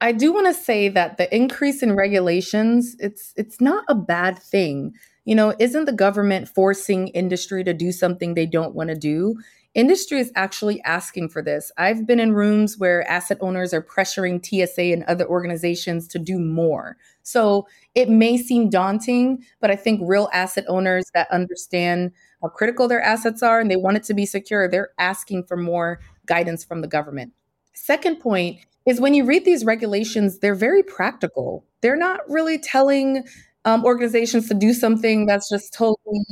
I 0.01 0.12
do 0.12 0.33
want 0.33 0.47
to 0.47 0.53
say 0.53 0.89
that 0.89 1.17
the 1.17 1.33
increase 1.33 1.81
in 1.81 1.95
regulations, 1.95 2.95
it's 3.00 3.33
it's 3.38 3.62
not 3.62 3.85
a 3.88 3.95
bad 3.95 4.38
thing. 4.38 4.93
You 5.24 5.35
know, 5.35 5.55
isn't 5.57 5.85
the 5.85 5.93
government 5.93 6.50
forcing 6.50 7.07
industry 7.09 7.63
to 7.63 7.74
do 7.74 7.91
something 7.91 8.33
they 8.33 8.45
don't 8.45 8.75
want 8.75 8.89
to 8.89 8.95
do? 8.95 9.35
Industry 9.75 10.20
is 10.20 10.32
actually 10.36 10.82
asking 10.84 11.27
for 11.27 11.41
this. 11.41 11.70
I've 11.77 12.08
been 12.08 12.22
in 12.22 12.34
rooms 12.34 12.77
where 12.77 13.05
asset 13.12 13.38
owners 13.41 13.74
are 13.74 13.82
pressuring 13.82 14.44
TSA 14.44 14.84
and 14.84 15.03
other 15.03 15.27
organizations 15.27 16.08
to 16.08 16.20
do 16.20 16.39
more. 16.39 16.96
So 17.24 17.67
it 17.94 18.08
may 18.08 18.38
seem 18.38 18.70
daunting, 18.70 19.44
but 19.60 19.72
I 19.72 19.75
think 19.75 20.00
real 20.01 20.29
asset 20.32 20.63
owners 20.70 21.12
that 21.13 21.29
understand 21.29 22.13
how 22.41 22.48
critical 22.48 22.88
their 22.88 23.01
assets 23.01 23.44
are 23.44 23.60
and 23.60 23.70
they 23.70 23.75
want 23.75 23.98
it 23.98 24.03
to 24.03 24.13
be 24.13 24.25
secure, 24.25 24.70
they're 24.70 24.91
asking 24.98 25.44
for 25.44 25.58
more 25.58 26.00
guidance 26.25 26.63
from 26.63 26.79
the 26.79 26.88
government. 26.88 27.34
Second 27.74 28.22
point 28.22 28.60
is 28.86 29.01
when 29.01 29.13
you 29.13 29.25
read 29.25 29.44
these 29.44 29.65
regulations, 29.65 30.39
they're 30.39 30.55
very 30.55 30.84
practical. 30.84 31.65
They're 31.82 31.98
not 31.98 32.22
really 32.29 32.58
telling 32.58 33.25
um, 33.65 33.84
organizations 33.84 34.48
to 34.48 34.53
do 34.53 34.74
something 34.74 35.25
that's 35.25 35.50
just 35.50 35.74
totally 35.74 36.24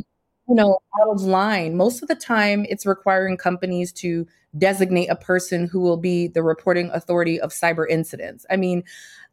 you 0.47 0.55
know, 0.55 0.79
out 0.99 1.09
of 1.09 1.21
line. 1.21 1.75
Most 1.77 2.01
of 2.01 2.07
the 2.07 2.15
time, 2.15 2.65
it's 2.69 2.85
requiring 2.85 3.37
companies 3.37 3.91
to 3.93 4.27
designate 4.57 5.07
a 5.07 5.15
person 5.15 5.67
who 5.67 5.79
will 5.79 5.97
be 5.97 6.27
the 6.27 6.43
reporting 6.43 6.89
authority 6.93 7.39
of 7.39 7.51
cyber 7.51 7.85
incidents. 7.89 8.45
I 8.49 8.57
mean, 8.57 8.83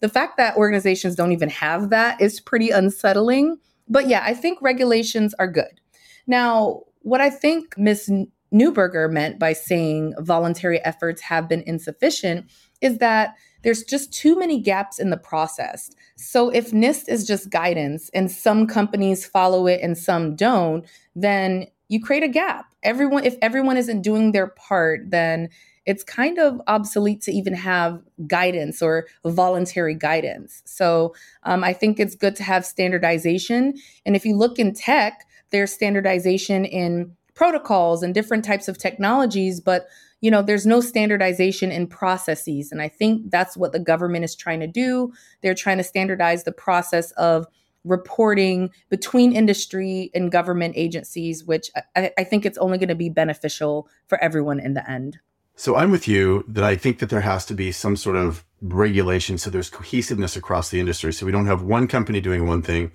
the 0.00 0.08
fact 0.08 0.36
that 0.38 0.56
organizations 0.56 1.14
don't 1.14 1.32
even 1.32 1.50
have 1.50 1.90
that 1.90 2.20
is 2.20 2.40
pretty 2.40 2.70
unsettling. 2.70 3.58
But 3.88 4.08
yeah, 4.08 4.22
I 4.24 4.34
think 4.34 4.62
regulations 4.62 5.34
are 5.38 5.48
good. 5.48 5.80
Now, 6.26 6.82
what 7.02 7.20
I 7.20 7.28
think 7.28 7.76
Ms. 7.76 8.10
Neuberger 8.52 9.10
meant 9.10 9.38
by 9.38 9.52
saying 9.52 10.14
voluntary 10.18 10.82
efforts 10.84 11.22
have 11.22 11.48
been 11.48 11.62
insufficient 11.62 12.50
is 12.80 12.98
that 12.98 13.34
there's 13.62 13.82
just 13.82 14.12
too 14.12 14.38
many 14.38 14.60
gaps 14.60 14.98
in 14.98 15.10
the 15.10 15.16
process. 15.16 15.90
So 16.16 16.50
if 16.50 16.70
NIST 16.72 17.08
is 17.08 17.26
just 17.26 17.50
guidance 17.50 18.10
and 18.14 18.30
some 18.30 18.66
companies 18.66 19.26
follow 19.26 19.66
it 19.66 19.80
and 19.82 19.96
some 19.96 20.36
don't, 20.36 20.84
then 21.14 21.66
you 21.88 22.00
create 22.00 22.22
a 22.22 22.28
gap. 22.28 22.66
Everyone 22.82 23.24
if 23.24 23.36
everyone 23.42 23.76
isn't 23.76 24.02
doing 24.02 24.32
their 24.32 24.48
part, 24.48 25.10
then 25.10 25.48
it's 25.86 26.04
kind 26.04 26.38
of 26.38 26.60
obsolete 26.66 27.20
to 27.22 27.32
even 27.32 27.54
have 27.54 28.00
guidance 28.26 28.80
or 28.82 29.06
voluntary 29.24 29.94
guidance. 29.94 30.62
So 30.64 31.14
um, 31.42 31.64
I 31.64 31.72
think 31.72 31.98
it's 31.98 32.14
good 32.14 32.36
to 32.36 32.42
have 32.42 32.64
standardization. 32.64 33.74
And 34.06 34.14
if 34.14 34.24
you 34.24 34.36
look 34.36 34.58
in 34.58 34.74
tech, 34.74 35.26
there's 35.50 35.72
standardization 35.72 36.64
in 36.64 37.16
protocols 37.34 38.02
and 38.02 38.14
different 38.14 38.44
types 38.44 38.68
of 38.68 38.78
technologies, 38.78 39.60
but 39.60 39.88
you 40.20 40.30
know, 40.30 40.42
there's 40.42 40.66
no 40.66 40.80
standardization 40.80 41.70
in 41.70 41.86
processes. 41.86 42.70
And 42.72 42.82
I 42.82 42.88
think 42.88 43.30
that's 43.30 43.56
what 43.56 43.72
the 43.72 43.78
government 43.78 44.24
is 44.24 44.34
trying 44.34 44.60
to 44.60 44.66
do. 44.66 45.12
They're 45.40 45.54
trying 45.54 45.78
to 45.78 45.84
standardize 45.84 46.44
the 46.44 46.52
process 46.52 47.10
of 47.12 47.46
reporting 47.84 48.70
between 48.90 49.32
industry 49.32 50.10
and 50.14 50.30
government 50.30 50.74
agencies, 50.76 51.44
which 51.44 51.70
I, 51.96 52.12
I 52.18 52.24
think 52.24 52.44
it's 52.44 52.58
only 52.58 52.76
going 52.78 52.88
to 52.88 52.94
be 52.94 53.08
beneficial 53.08 53.88
for 54.06 54.22
everyone 54.22 54.60
in 54.60 54.74
the 54.74 54.88
end. 54.88 55.18
So 55.56 55.76
I'm 55.76 55.90
with 55.90 56.08
you 56.08 56.44
that 56.48 56.64
I 56.64 56.76
think 56.76 56.98
that 56.98 57.10
there 57.10 57.20
has 57.20 57.44
to 57.46 57.54
be 57.54 57.72
some 57.72 57.96
sort 57.96 58.16
of 58.16 58.44
regulation 58.62 59.38
so 59.38 59.48
there's 59.48 59.70
cohesiveness 59.70 60.36
across 60.36 60.68
the 60.68 60.80
industry. 60.80 61.12
So 61.12 61.24
we 61.24 61.32
don't 61.32 61.46
have 61.46 61.62
one 61.62 61.88
company 61.88 62.20
doing 62.20 62.46
one 62.46 62.62
thing 62.62 62.92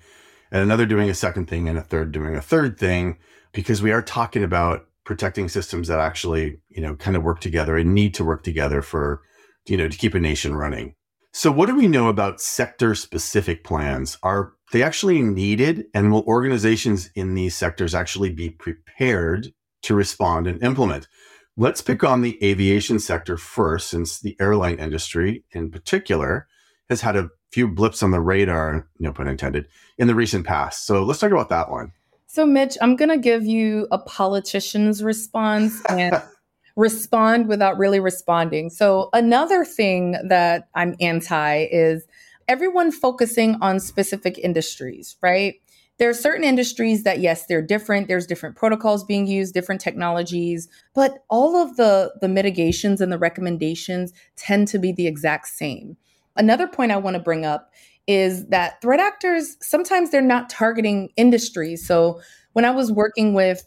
and 0.50 0.62
another 0.62 0.86
doing 0.86 1.10
a 1.10 1.14
second 1.14 1.46
thing 1.46 1.68
and 1.68 1.78
a 1.78 1.82
third 1.82 2.12
doing 2.12 2.36
a 2.36 2.40
third 2.40 2.78
thing 2.78 3.18
because 3.52 3.82
we 3.82 3.92
are 3.92 4.02
talking 4.02 4.44
about 4.44 4.86
protecting 5.06 5.48
systems 5.48 5.88
that 5.88 6.00
actually, 6.00 6.58
you 6.68 6.82
know, 6.82 6.94
kind 6.96 7.16
of 7.16 7.22
work 7.22 7.40
together 7.40 7.78
and 7.78 7.94
need 7.94 8.12
to 8.12 8.24
work 8.24 8.42
together 8.42 8.82
for, 8.82 9.22
you 9.66 9.76
know, 9.76 9.88
to 9.88 9.96
keep 9.96 10.14
a 10.14 10.20
nation 10.20 10.54
running. 10.54 10.94
So 11.32 11.50
what 11.50 11.66
do 11.66 11.76
we 11.76 11.86
know 11.86 12.08
about 12.08 12.40
sector 12.40 12.94
specific 12.94 13.62
plans? 13.62 14.18
Are 14.22 14.52
they 14.72 14.82
actually 14.82 15.22
needed 15.22 15.84
and 15.94 16.10
will 16.10 16.24
organizations 16.24 17.08
in 17.14 17.34
these 17.34 17.54
sectors 17.54 17.94
actually 17.94 18.30
be 18.30 18.50
prepared 18.50 19.52
to 19.82 19.94
respond 19.94 20.46
and 20.46 20.62
implement? 20.62 21.08
Let's 21.56 21.80
pick 21.80 22.02
on 22.04 22.20
the 22.20 22.42
aviation 22.44 22.98
sector 22.98 23.36
first, 23.36 23.88
since 23.88 24.20
the 24.20 24.36
airline 24.40 24.78
industry 24.78 25.44
in 25.52 25.70
particular 25.70 26.48
has 26.90 27.00
had 27.00 27.16
a 27.16 27.30
few 27.52 27.68
blips 27.68 28.02
on 28.02 28.10
the 28.10 28.20
radar, 28.20 28.88
no 28.98 29.12
pun 29.12 29.28
intended, 29.28 29.66
in 29.98 30.08
the 30.08 30.14
recent 30.14 30.46
past. 30.46 30.84
So 30.86 31.02
let's 31.02 31.20
talk 31.20 31.30
about 31.30 31.48
that 31.50 31.70
one. 31.70 31.92
So, 32.26 32.44
Mitch, 32.44 32.76
I'm 32.80 32.96
going 32.96 33.08
to 33.08 33.18
give 33.18 33.44
you 33.44 33.86
a 33.90 33.98
politician's 33.98 35.02
response 35.02 35.82
and 35.88 36.20
respond 36.76 37.48
without 37.48 37.78
really 37.78 38.00
responding. 38.00 38.68
So, 38.70 39.08
another 39.12 39.64
thing 39.64 40.16
that 40.28 40.68
I'm 40.74 40.96
anti 41.00 41.66
is 41.70 42.04
everyone 42.48 42.90
focusing 42.90 43.56
on 43.60 43.80
specific 43.80 44.38
industries, 44.38 45.16
right? 45.22 45.54
There 45.98 46.10
are 46.10 46.14
certain 46.14 46.44
industries 46.44 47.04
that, 47.04 47.20
yes, 47.20 47.46
they're 47.46 47.62
different. 47.62 48.06
There's 48.06 48.26
different 48.26 48.56
protocols 48.56 49.02
being 49.02 49.26
used, 49.26 49.54
different 49.54 49.80
technologies, 49.80 50.68
but 50.94 51.24
all 51.30 51.56
of 51.56 51.76
the, 51.76 52.12
the 52.20 52.28
mitigations 52.28 53.00
and 53.00 53.10
the 53.10 53.18
recommendations 53.18 54.12
tend 54.36 54.68
to 54.68 54.78
be 54.78 54.92
the 54.92 55.06
exact 55.06 55.48
same. 55.48 55.96
Another 56.36 56.66
point 56.66 56.92
I 56.92 56.98
want 56.98 57.14
to 57.14 57.22
bring 57.22 57.46
up 57.46 57.72
is 58.06 58.46
that 58.46 58.80
threat 58.80 59.00
actors 59.00 59.56
sometimes 59.60 60.10
they're 60.10 60.22
not 60.22 60.48
targeting 60.48 61.10
industries. 61.16 61.86
So 61.86 62.20
when 62.52 62.64
I 62.64 62.70
was 62.70 62.92
working 62.92 63.34
with 63.34 63.66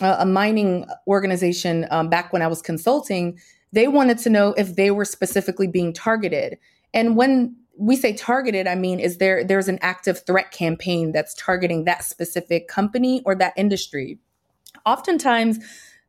a, 0.00 0.26
mining 0.26 0.86
organization 1.06 1.86
um, 1.90 2.08
back 2.08 2.32
when 2.32 2.42
I 2.42 2.46
was 2.46 2.62
consulting, 2.62 3.38
they 3.72 3.88
wanted 3.88 4.18
to 4.18 4.30
know 4.30 4.54
if 4.56 4.76
they 4.76 4.90
were 4.90 5.04
specifically 5.04 5.66
being 5.66 5.92
targeted. 5.92 6.58
And 6.94 7.16
when 7.16 7.56
we 7.78 7.96
say 7.96 8.12
targeted, 8.12 8.66
I 8.66 8.74
mean, 8.74 9.00
is 9.00 9.18
there 9.18 9.44
there's 9.44 9.68
an 9.68 9.78
active 9.82 10.24
threat 10.26 10.50
campaign 10.50 11.12
that's 11.12 11.34
targeting 11.34 11.84
that 11.84 12.04
specific 12.04 12.68
company 12.68 13.22
or 13.24 13.34
that 13.36 13.54
industry? 13.56 14.18
Oftentimes, 14.84 15.58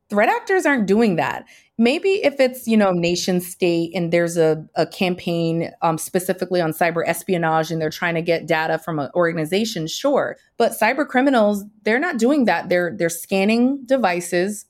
threat 0.09 0.29
actors 0.29 0.65
aren't 0.65 0.87
doing 0.87 1.15
that. 1.17 1.45
Maybe 1.77 2.23
if 2.23 2.39
it's 2.39 2.67
you 2.67 2.75
know 2.75 2.91
nation 2.91 3.39
state 3.39 3.91
and 3.95 4.11
there's 4.11 4.37
a, 4.37 4.65
a 4.75 4.85
campaign 4.85 5.71
um, 5.81 5.97
specifically 5.97 6.59
on 6.59 6.71
cyber 6.71 7.03
espionage 7.05 7.71
and 7.71 7.81
they're 7.81 7.89
trying 7.89 8.15
to 8.15 8.21
get 8.21 8.47
data 8.47 8.77
from 8.77 8.99
an 8.99 9.09
organization 9.15 9.87
sure. 9.87 10.37
But 10.57 10.73
cyber 10.73 11.07
criminals 11.07 11.63
they're 11.83 11.99
not 11.99 12.17
doing 12.17 12.45
that. 12.45 12.69
They're 12.69 12.95
they're 12.97 13.09
scanning 13.09 13.85
devices. 13.85 14.65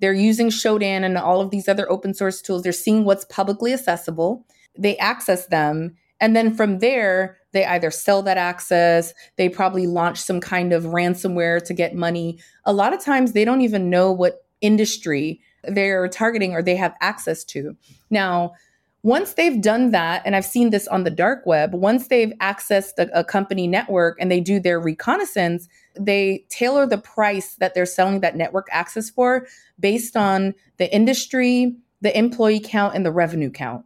They're 0.00 0.14
using 0.14 0.48
shodan 0.48 1.04
and 1.04 1.18
all 1.18 1.40
of 1.40 1.50
these 1.50 1.68
other 1.68 1.90
open 1.90 2.14
source 2.14 2.40
tools. 2.40 2.62
They're 2.62 2.72
seeing 2.72 3.04
what's 3.04 3.24
publicly 3.26 3.72
accessible. 3.72 4.46
They 4.76 4.96
access 4.98 5.46
them. 5.46 5.96
And 6.20 6.34
then 6.34 6.54
from 6.54 6.78
there 6.78 7.36
they 7.52 7.64
either 7.64 7.90
sell 7.90 8.22
that 8.22 8.36
access. 8.36 9.14
They 9.36 9.48
probably 9.48 9.86
launch 9.86 10.20
some 10.20 10.40
kind 10.40 10.72
of 10.72 10.84
ransomware 10.84 11.62
to 11.64 11.74
get 11.74 11.94
money. 11.94 12.38
A 12.64 12.72
lot 12.72 12.92
of 12.92 13.02
times 13.02 13.32
they 13.32 13.44
don't 13.44 13.60
even 13.60 13.90
know 13.90 14.10
what 14.10 14.43
industry 14.64 15.40
they're 15.68 16.08
targeting 16.08 16.54
or 16.54 16.62
they 16.62 16.76
have 16.76 16.94
access 17.00 17.44
to. 17.44 17.76
Now, 18.10 18.54
once 19.02 19.34
they've 19.34 19.60
done 19.60 19.90
that, 19.90 20.22
and 20.24 20.34
I've 20.34 20.46
seen 20.46 20.70
this 20.70 20.88
on 20.88 21.04
the 21.04 21.10
dark 21.10 21.44
web, 21.44 21.74
once 21.74 22.08
they've 22.08 22.32
accessed 22.40 22.92
a, 22.96 23.08
a, 23.18 23.22
company 23.22 23.66
network 23.66 24.16
and 24.18 24.30
they 24.30 24.40
do 24.40 24.58
their 24.58 24.80
reconnaissance, 24.80 25.68
they 25.98 26.46
tailor 26.48 26.86
the 26.86 26.96
price 26.96 27.56
that 27.56 27.74
they're 27.74 27.84
selling 27.84 28.20
that 28.20 28.34
network 28.34 28.66
access 28.70 29.10
for 29.10 29.46
based 29.78 30.16
on 30.16 30.54
the 30.78 30.92
industry, 30.92 31.76
the 32.00 32.16
employee 32.16 32.60
count, 32.60 32.94
and 32.94 33.04
the 33.04 33.12
revenue 33.12 33.50
count. 33.50 33.84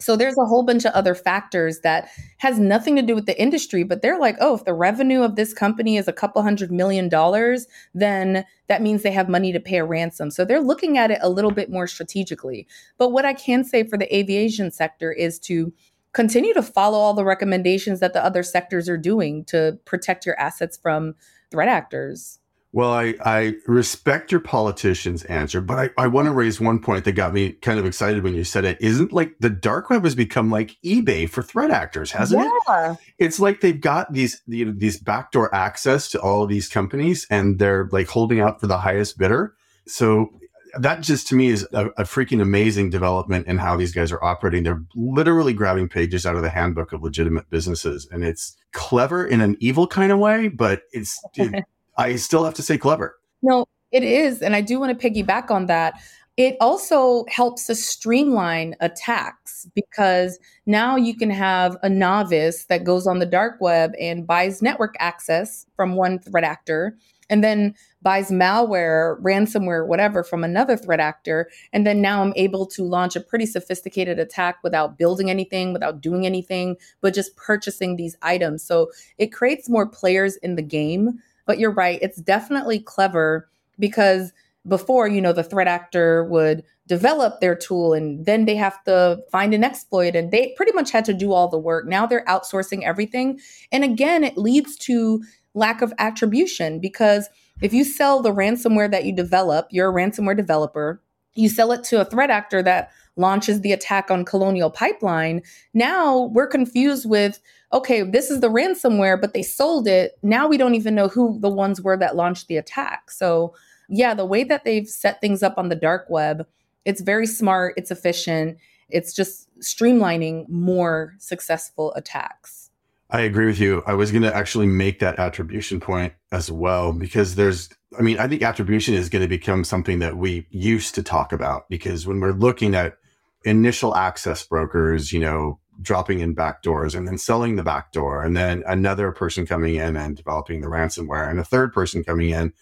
So 0.00 0.16
there's 0.16 0.36
a 0.36 0.44
whole 0.44 0.64
bunch 0.64 0.84
of 0.84 0.92
other 0.92 1.14
factors 1.14 1.80
that 1.80 2.08
has 2.38 2.58
nothing 2.58 2.96
to 2.96 3.02
do 3.02 3.14
with 3.14 3.26
the 3.26 3.40
industry, 3.40 3.84
but 3.84 4.02
they're 4.02 4.18
like, 4.18 4.36
oh, 4.40 4.54
if 4.54 4.64
the 4.64 4.74
revenue 4.74 5.22
of 5.22 5.36
this 5.36 5.54
company 5.54 5.96
is 5.96 6.08
a 6.08 6.12
couple 6.12 6.42
hundred 6.42 6.72
million 6.72 7.08
dollars, 7.08 7.66
then 7.94 8.44
that 8.66 8.82
means 8.82 9.02
they 9.02 9.12
have 9.12 9.28
money 9.28 9.52
to 9.52 9.60
pay 9.60 9.78
a 9.78 9.84
ransom. 9.84 10.30
So 10.30 10.44
they're 10.44 10.60
looking 10.60 10.98
at 10.98 11.12
it 11.12 11.20
a 11.22 11.28
little 11.28 11.52
bit 11.52 11.70
more 11.70 11.86
strategically. 11.86 12.66
But 12.98 13.10
what 13.10 13.24
I 13.24 13.34
can 13.34 13.62
say 13.62 13.84
for 13.84 13.96
the 13.96 14.14
aviation 14.14 14.72
sector 14.72 15.12
is 15.12 15.38
to 15.40 15.72
continue 16.12 16.54
to 16.54 16.62
follow 16.62 16.98
all 16.98 17.14
the 17.14 17.24
recommendations 17.24 18.00
that 18.00 18.12
the 18.12 18.24
other 18.24 18.42
sectors 18.42 18.88
are 18.88 18.98
doing 18.98 19.44
to 19.46 19.78
protect 19.84 20.26
your 20.26 20.38
assets 20.40 20.76
from 20.76 21.14
threat 21.50 21.68
actors. 21.68 22.40
Well, 22.74 22.92
I, 22.92 23.14
I 23.24 23.54
respect 23.68 24.32
your 24.32 24.40
politician's 24.40 25.22
answer, 25.26 25.60
but 25.60 25.78
I, 25.78 25.90
I 25.96 26.08
want 26.08 26.26
to 26.26 26.32
raise 26.32 26.60
one 26.60 26.80
point 26.80 27.04
that 27.04 27.12
got 27.12 27.32
me 27.32 27.52
kind 27.52 27.78
of 27.78 27.86
excited 27.86 28.24
when 28.24 28.34
you 28.34 28.42
said 28.42 28.64
it. 28.64 28.78
Isn't 28.80 29.12
like 29.12 29.32
the 29.38 29.48
dark 29.48 29.90
web 29.90 30.02
has 30.02 30.16
become 30.16 30.50
like 30.50 30.76
eBay 30.84 31.30
for 31.30 31.40
threat 31.40 31.70
actors, 31.70 32.10
hasn't 32.10 32.44
yeah. 32.66 32.94
it? 32.94 32.98
It's 33.18 33.38
like 33.38 33.60
they've 33.60 33.80
got 33.80 34.12
these 34.12 34.42
you 34.48 34.64
know, 34.64 34.74
these 34.76 34.98
backdoor 34.98 35.54
access 35.54 36.08
to 36.08 36.20
all 36.20 36.42
of 36.42 36.48
these 36.48 36.68
companies, 36.68 37.28
and 37.30 37.60
they're 37.60 37.88
like 37.92 38.08
holding 38.08 38.40
out 38.40 38.60
for 38.60 38.66
the 38.66 38.78
highest 38.78 39.18
bidder. 39.18 39.54
So 39.86 40.30
that 40.76 41.00
just 41.00 41.28
to 41.28 41.36
me 41.36 41.50
is 41.50 41.64
a, 41.72 41.90
a 41.90 42.02
freaking 42.02 42.42
amazing 42.42 42.90
development 42.90 43.46
in 43.46 43.58
how 43.58 43.76
these 43.76 43.94
guys 43.94 44.10
are 44.10 44.24
operating. 44.24 44.64
They're 44.64 44.82
literally 44.96 45.52
grabbing 45.52 45.88
pages 45.88 46.26
out 46.26 46.34
of 46.34 46.42
the 46.42 46.50
handbook 46.50 46.92
of 46.92 47.04
legitimate 47.04 47.48
businesses, 47.50 48.08
and 48.10 48.24
it's 48.24 48.56
clever 48.72 49.24
in 49.24 49.40
an 49.40 49.56
evil 49.60 49.86
kind 49.86 50.10
of 50.10 50.18
way, 50.18 50.48
but 50.48 50.82
it's. 50.90 51.22
It, 51.36 51.62
I 51.96 52.16
still 52.16 52.44
have 52.44 52.54
to 52.54 52.62
say 52.62 52.78
clever. 52.78 53.16
No, 53.42 53.66
it 53.92 54.02
is. 54.02 54.42
And 54.42 54.56
I 54.56 54.60
do 54.60 54.80
want 54.80 54.98
to 54.98 55.10
piggyback 55.10 55.50
on 55.50 55.66
that. 55.66 55.94
It 56.36 56.56
also 56.60 57.24
helps 57.28 57.66
to 57.68 57.76
streamline 57.76 58.74
attacks 58.80 59.68
because 59.74 60.40
now 60.66 60.96
you 60.96 61.16
can 61.16 61.30
have 61.30 61.76
a 61.84 61.88
novice 61.88 62.64
that 62.64 62.82
goes 62.82 63.06
on 63.06 63.20
the 63.20 63.26
dark 63.26 63.60
web 63.60 63.92
and 64.00 64.26
buys 64.26 64.60
network 64.60 64.96
access 64.98 65.64
from 65.76 65.94
one 65.94 66.18
threat 66.18 66.42
actor 66.42 66.96
and 67.30 67.42
then 67.44 67.74
buys 68.02 68.30
malware, 68.30 69.20
ransomware, 69.22 69.86
whatever 69.86 70.24
from 70.24 70.42
another 70.42 70.76
threat 70.76 71.00
actor. 71.00 71.48
And 71.72 71.86
then 71.86 72.02
now 72.02 72.20
I'm 72.20 72.34
able 72.36 72.66
to 72.66 72.82
launch 72.82 73.14
a 73.16 73.20
pretty 73.20 73.46
sophisticated 73.46 74.18
attack 74.18 74.56
without 74.62 74.98
building 74.98 75.30
anything, 75.30 75.72
without 75.72 76.00
doing 76.00 76.26
anything, 76.26 76.76
but 77.00 77.14
just 77.14 77.36
purchasing 77.36 77.94
these 77.96 78.16
items. 78.22 78.62
So 78.64 78.90
it 79.18 79.32
creates 79.32 79.68
more 79.68 79.86
players 79.86 80.36
in 80.36 80.56
the 80.56 80.62
game 80.62 81.20
but 81.46 81.58
you're 81.58 81.72
right, 81.72 81.98
it's 82.02 82.20
definitely 82.20 82.78
clever 82.78 83.48
because 83.78 84.32
before, 84.66 85.06
you 85.08 85.20
know, 85.20 85.32
the 85.32 85.42
threat 85.42 85.68
actor 85.68 86.24
would 86.24 86.64
develop 86.86 87.40
their 87.40 87.54
tool 87.54 87.92
and 87.92 88.24
then 88.26 88.44
they 88.44 88.56
have 88.56 88.82
to 88.84 89.18
find 89.30 89.52
an 89.54 89.64
exploit 89.64 90.16
and 90.16 90.30
they 90.30 90.54
pretty 90.56 90.72
much 90.72 90.90
had 90.90 91.04
to 91.04 91.14
do 91.14 91.32
all 91.32 91.48
the 91.48 91.58
work. 91.58 91.86
Now 91.86 92.06
they're 92.06 92.24
outsourcing 92.24 92.82
everything. 92.82 93.40
And 93.72 93.84
again, 93.84 94.24
it 94.24 94.38
leads 94.38 94.76
to 94.78 95.22
lack 95.54 95.82
of 95.82 95.92
attribution 95.98 96.80
because 96.80 97.28
If 97.60 97.72
you 97.72 97.84
sell 97.84 98.20
the 98.20 98.32
ransomware 98.32 98.90
that 98.90 99.04
you 99.04 99.14
develop, 99.14 99.68
you're 99.70 99.90
a 99.90 99.92
ransomware 99.92 100.36
developer, 100.36 101.00
you 101.34 101.48
sell 101.48 101.72
it 101.72 101.84
to 101.84 102.00
a 102.00 102.04
threat 102.04 102.30
actor 102.30 102.62
that 102.62 102.90
launches 103.16 103.60
the 103.60 103.72
attack 103.72 104.10
on 104.10 104.24
Colonial 104.24 104.70
Pipeline. 104.70 105.42
Now 105.72 106.24
we're 106.32 106.46
confused 106.46 107.08
with, 107.08 107.40
okay, 107.72 108.02
this 108.02 108.30
is 108.30 108.40
the 108.40 108.48
ransomware, 108.48 109.20
but 109.20 109.34
they 109.34 109.42
sold 109.42 109.86
it. 109.86 110.18
Now 110.22 110.48
we 110.48 110.56
don't 110.56 110.74
even 110.74 110.94
know 110.94 111.08
who 111.08 111.38
the 111.40 111.48
ones 111.48 111.80
were 111.80 111.96
that 111.96 112.16
launched 112.16 112.48
the 112.48 112.56
attack. 112.56 113.10
So, 113.10 113.54
yeah, 113.88 114.14
the 114.14 114.24
way 114.24 114.44
that 114.44 114.64
they've 114.64 114.88
set 114.88 115.20
things 115.20 115.42
up 115.42 115.58
on 115.58 115.68
the 115.68 115.76
dark 115.76 116.06
web, 116.08 116.46
it's 116.84 117.00
very 117.00 117.26
smart, 117.26 117.74
it's 117.76 117.90
efficient, 117.90 118.58
it's 118.88 119.14
just 119.14 119.48
streamlining 119.60 120.48
more 120.48 121.14
successful 121.18 121.92
attacks. 121.94 122.70
I 123.10 123.20
agree 123.20 123.46
with 123.46 123.60
you. 123.60 123.82
I 123.86 123.94
was 123.94 124.10
going 124.10 124.22
to 124.22 124.34
actually 124.34 124.66
make 124.66 124.98
that 124.98 125.18
attribution 125.18 125.78
point 125.78 126.14
as 126.32 126.50
well 126.50 126.92
because 126.92 127.36
there's, 127.36 127.68
I 127.96 128.02
mean, 128.02 128.18
I 128.18 128.26
think 128.26 128.42
attribution 128.42 128.94
is 128.94 129.08
going 129.08 129.22
to 129.22 129.28
become 129.28 129.62
something 129.62 130.00
that 130.00 130.16
we 130.16 130.46
used 130.50 130.94
to 130.96 131.02
talk 131.02 131.32
about 131.32 131.68
because 131.68 132.06
when 132.06 132.18
we're 132.18 132.32
looking 132.32 132.74
at 132.74 132.96
initial 133.44 133.94
access 133.94 134.46
brokers, 134.46 135.12
you 135.12 135.20
know, 135.20 135.60
dropping 135.80 136.20
in 136.20 136.34
backdoors 136.34 136.94
and 136.94 137.06
then 137.06 137.18
selling 137.18 137.56
the 137.56 137.62
backdoor, 137.62 138.22
and 138.22 138.36
then 138.36 138.62
another 138.66 139.12
person 139.12 139.46
coming 139.46 139.74
in 139.74 139.96
and 139.96 140.16
developing 140.16 140.60
the 140.60 140.68
ransomware, 140.68 141.28
and 141.28 141.38
a 141.38 141.44
third 141.44 141.72
person 141.72 142.04
coming 142.04 142.30
in, 142.30 142.52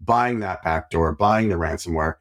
buying 0.00 0.40
that 0.40 0.62
backdoor, 0.62 1.14
buying 1.14 1.48
the 1.48 1.56
ransomware. 1.56 2.14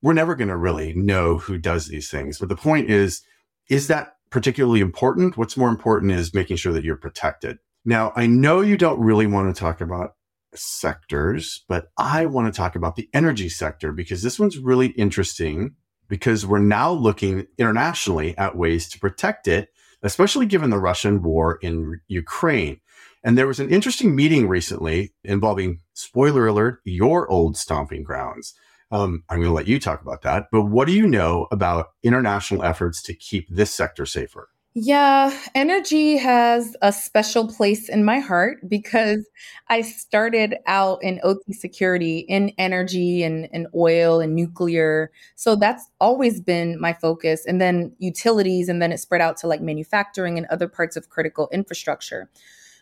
We're 0.00 0.14
never 0.14 0.34
going 0.34 0.48
to 0.48 0.56
really 0.56 0.92
know 0.94 1.38
who 1.38 1.58
does 1.58 1.86
these 1.86 2.10
things. 2.10 2.38
But 2.38 2.48
the 2.48 2.56
point 2.56 2.90
is, 2.90 3.22
is 3.68 3.86
that 3.86 4.16
particularly 4.30 4.80
important? 4.80 5.36
What's 5.36 5.56
more 5.56 5.68
important 5.68 6.12
is 6.12 6.34
making 6.34 6.56
sure 6.56 6.72
that 6.72 6.84
you're 6.84 6.96
protected. 6.96 7.58
Now, 7.84 8.12
I 8.16 8.26
know 8.26 8.60
you 8.60 8.76
don't 8.76 9.00
really 9.00 9.26
want 9.26 9.54
to 9.54 9.60
talk 9.60 9.80
about 9.80 10.14
sectors, 10.54 11.64
but 11.68 11.86
I 11.98 12.26
want 12.26 12.52
to 12.52 12.56
talk 12.56 12.74
about 12.74 12.96
the 12.96 13.08
energy 13.12 13.48
sector 13.48 13.92
because 13.92 14.22
this 14.22 14.38
one's 14.38 14.58
really 14.58 14.88
interesting 14.88 15.76
because 16.12 16.44
we're 16.44 16.58
now 16.58 16.92
looking 16.92 17.46
internationally 17.56 18.36
at 18.36 18.54
ways 18.54 18.86
to 18.86 18.98
protect 18.98 19.48
it, 19.48 19.70
especially 20.02 20.44
given 20.44 20.68
the 20.68 20.78
Russian 20.78 21.22
war 21.22 21.58
in 21.62 22.02
Ukraine. 22.06 22.82
And 23.24 23.38
there 23.38 23.46
was 23.46 23.58
an 23.58 23.70
interesting 23.70 24.14
meeting 24.14 24.46
recently 24.46 25.14
involving, 25.24 25.80
spoiler 25.94 26.46
alert, 26.46 26.80
your 26.84 27.26
old 27.30 27.56
stomping 27.56 28.02
grounds. 28.02 28.52
Um, 28.90 29.24
I'm 29.30 29.38
going 29.38 29.48
to 29.48 29.54
let 29.54 29.66
you 29.66 29.80
talk 29.80 30.02
about 30.02 30.20
that. 30.20 30.48
But 30.52 30.64
what 30.64 30.86
do 30.86 30.92
you 30.92 31.06
know 31.06 31.46
about 31.50 31.86
international 32.02 32.62
efforts 32.62 33.02
to 33.04 33.14
keep 33.14 33.48
this 33.48 33.74
sector 33.74 34.04
safer? 34.04 34.50
Yeah, 34.74 35.38
energy 35.54 36.16
has 36.16 36.74
a 36.80 36.92
special 36.94 37.46
place 37.46 37.90
in 37.90 38.06
my 38.06 38.20
heart 38.20 38.66
because 38.70 39.26
I 39.68 39.82
started 39.82 40.56
out 40.66 41.02
in 41.02 41.20
OT 41.22 41.52
security 41.52 42.20
in 42.20 42.52
energy 42.56 43.22
and, 43.22 43.50
and 43.52 43.66
oil 43.74 44.18
and 44.20 44.34
nuclear. 44.34 45.10
So 45.36 45.56
that's 45.56 45.90
always 46.00 46.40
been 46.40 46.80
my 46.80 46.94
focus. 46.94 47.44
And 47.44 47.60
then 47.60 47.92
utilities, 47.98 48.70
and 48.70 48.80
then 48.80 48.92
it 48.92 48.98
spread 48.98 49.20
out 49.20 49.36
to 49.38 49.46
like 49.46 49.60
manufacturing 49.60 50.38
and 50.38 50.46
other 50.46 50.68
parts 50.68 50.96
of 50.96 51.10
critical 51.10 51.50
infrastructure. 51.52 52.30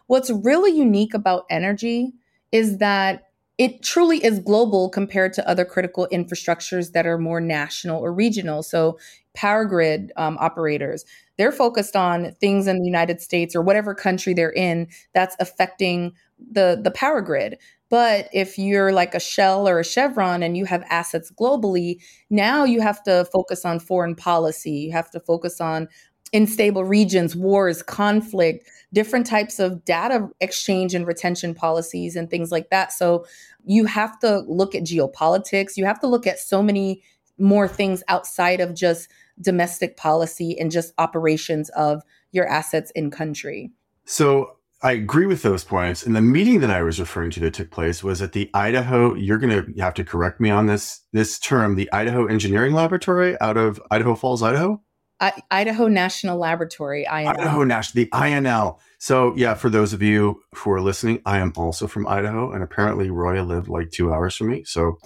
What's 0.06 0.30
really 0.30 0.72
unique 0.72 1.14
about 1.14 1.44
energy 1.50 2.12
is 2.52 2.78
that 2.78 3.28
it 3.58 3.82
truly 3.82 4.24
is 4.24 4.38
global 4.38 4.88
compared 4.88 5.34
to 5.34 5.46
other 5.48 5.64
critical 5.66 6.08
infrastructures 6.10 6.92
that 6.92 7.06
are 7.06 7.18
more 7.18 7.40
national 7.40 8.00
or 8.00 8.12
regional. 8.12 8.62
So, 8.62 8.98
power 9.34 9.64
grid 9.64 10.12
um, 10.16 10.36
operators, 10.40 11.04
they're 11.38 11.52
focused 11.52 11.96
on 11.96 12.32
things 12.40 12.66
in 12.66 12.78
the 12.78 12.86
United 12.86 13.20
States 13.20 13.54
or 13.54 13.62
whatever 13.62 13.94
country 13.94 14.34
they're 14.34 14.52
in 14.52 14.88
that's 15.14 15.36
affecting 15.40 16.12
the 16.52 16.80
the 16.82 16.90
power 16.90 17.20
grid. 17.20 17.58
But 17.90 18.28
if 18.32 18.56
you're 18.56 18.92
like 18.92 19.14
a 19.14 19.20
Shell 19.20 19.68
or 19.68 19.80
a 19.80 19.84
Chevron 19.84 20.44
and 20.44 20.56
you 20.56 20.64
have 20.64 20.84
assets 20.88 21.32
globally, 21.32 22.00
now 22.30 22.64
you 22.64 22.80
have 22.80 23.02
to 23.02 23.26
focus 23.32 23.64
on 23.64 23.80
foreign 23.80 24.14
policy. 24.14 24.70
You 24.70 24.92
have 24.92 25.10
to 25.10 25.20
focus 25.20 25.60
on 25.60 25.88
unstable 26.32 26.84
regions, 26.84 27.34
wars, 27.34 27.82
conflict, 27.82 28.68
different 28.92 29.26
types 29.26 29.58
of 29.58 29.84
data 29.84 30.28
exchange 30.40 30.94
and 30.94 31.06
retention 31.06 31.54
policies 31.54 32.14
and 32.14 32.30
things 32.30 32.52
like 32.52 32.70
that. 32.70 32.92
So 32.92 33.26
you 33.64 33.84
have 33.86 34.18
to 34.20 34.40
look 34.46 34.74
at 34.74 34.84
geopolitics. 34.84 35.76
You 35.76 35.84
have 35.84 36.00
to 36.00 36.06
look 36.06 36.26
at 36.26 36.38
so 36.38 36.62
many 36.62 37.02
more 37.40 37.66
things 37.66 38.02
outside 38.08 38.60
of 38.60 38.74
just 38.74 39.08
domestic 39.40 39.96
policy 39.96 40.58
and 40.58 40.70
just 40.70 40.92
operations 40.98 41.70
of 41.70 42.02
your 42.32 42.46
assets 42.46 42.90
in 42.92 43.10
country. 43.10 43.70
So 44.04 44.56
I 44.82 44.92
agree 44.92 45.26
with 45.26 45.42
those 45.42 45.62
points. 45.62 46.06
And 46.06 46.16
the 46.16 46.22
meeting 46.22 46.60
that 46.60 46.70
I 46.70 46.82
was 46.82 46.98
referring 46.98 47.30
to 47.32 47.40
that 47.40 47.54
took 47.54 47.70
place 47.70 48.02
was 48.02 48.22
at 48.22 48.32
the 48.32 48.50
Idaho, 48.54 49.14
you're 49.14 49.38
going 49.38 49.74
to 49.74 49.80
have 49.82 49.94
to 49.94 50.04
correct 50.04 50.40
me 50.40 50.50
on 50.50 50.66
this, 50.66 51.02
this 51.12 51.38
term, 51.38 51.76
the 51.76 51.92
Idaho 51.92 52.26
Engineering 52.26 52.72
Laboratory 52.72 53.38
out 53.40 53.56
of 53.56 53.80
Idaho 53.90 54.14
Falls, 54.14 54.42
Idaho? 54.42 54.80
I, 55.20 55.34
Idaho 55.50 55.86
National 55.86 56.38
Laboratory, 56.38 57.04
INL. 57.06 57.38
Idaho 57.38 57.64
National, 57.64 58.04
the 58.04 58.10
INL. 58.10 58.78
So 58.98 59.34
yeah, 59.36 59.52
for 59.52 59.68
those 59.68 59.92
of 59.92 60.00
you 60.00 60.40
who 60.54 60.70
are 60.70 60.80
listening, 60.80 61.20
I 61.26 61.38
am 61.40 61.52
also 61.56 61.86
from 61.86 62.06
Idaho 62.06 62.50
and 62.50 62.62
apparently 62.62 63.10
Roya 63.10 63.42
lived 63.42 63.68
like 63.68 63.90
two 63.90 64.14
hours 64.14 64.34
from 64.34 64.48
me. 64.48 64.64
So 64.64 64.96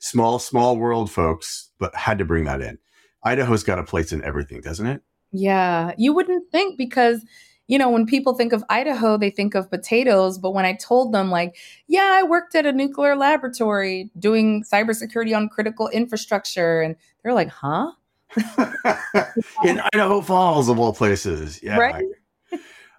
small, 0.00 0.38
small 0.38 0.76
world 0.76 1.10
folks, 1.10 1.70
but 1.84 1.94
had 1.94 2.16
to 2.16 2.24
bring 2.24 2.44
that 2.44 2.62
in. 2.62 2.78
Idaho's 3.24 3.62
got 3.62 3.78
a 3.78 3.84
place 3.84 4.10
in 4.10 4.24
everything, 4.24 4.62
doesn't 4.62 4.86
it? 4.86 5.02
Yeah, 5.32 5.92
you 5.98 6.14
wouldn't 6.14 6.50
think 6.50 6.78
because 6.78 7.22
you 7.66 7.78
know, 7.78 7.88
when 7.88 8.04
people 8.04 8.34
think 8.34 8.52
of 8.52 8.62
Idaho, 8.68 9.16
they 9.16 9.30
think 9.30 9.54
of 9.54 9.70
potatoes. 9.70 10.36
But 10.36 10.52
when 10.52 10.66
I 10.66 10.74
told 10.74 11.14
them, 11.14 11.30
like, 11.30 11.56
yeah, 11.88 12.18
I 12.18 12.22
worked 12.22 12.54
at 12.54 12.66
a 12.66 12.72
nuclear 12.72 13.16
laboratory 13.16 14.10
doing 14.18 14.64
cybersecurity 14.70 15.34
on 15.34 15.48
critical 15.48 15.88
infrastructure, 15.88 16.82
and 16.82 16.94
they're 17.22 17.32
like, 17.32 17.48
huh? 17.48 17.92
in 19.64 19.80
Idaho 19.94 20.20
Falls, 20.20 20.68
of 20.68 20.78
all 20.78 20.92
places. 20.92 21.62
Yeah. 21.62 21.78
Right. 21.78 22.04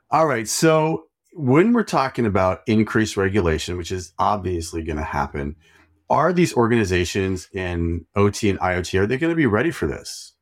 all 0.09 0.25
right. 0.25 0.47
So 0.47 1.09
when 1.33 1.71
we're 1.71 1.83
talking 1.83 2.25
about 2.25 2.61
increased 2.65 3.17
regulation, 3.17 3.77
which 3.77 3.91
is 3.91 4.13
obviously 4.17 4.81
going 4.83 4.97
to 4.97 5.03
happen, 5.03 5.55
are 6.09 6.33
these 6.33 6.53
organizations 6.53 7.49
in 7.53 8.05
OT 8.15 8.49
and 8.49 8.59
IoT, 8.59 8.99
are 8.99 9.07
they 9.07 9.17
going 9.17 9.31
to 9.31 9.35
be 9.35 9.45
ready 9.45 9.71
for 9.71 9.87
this? 9.87 10.33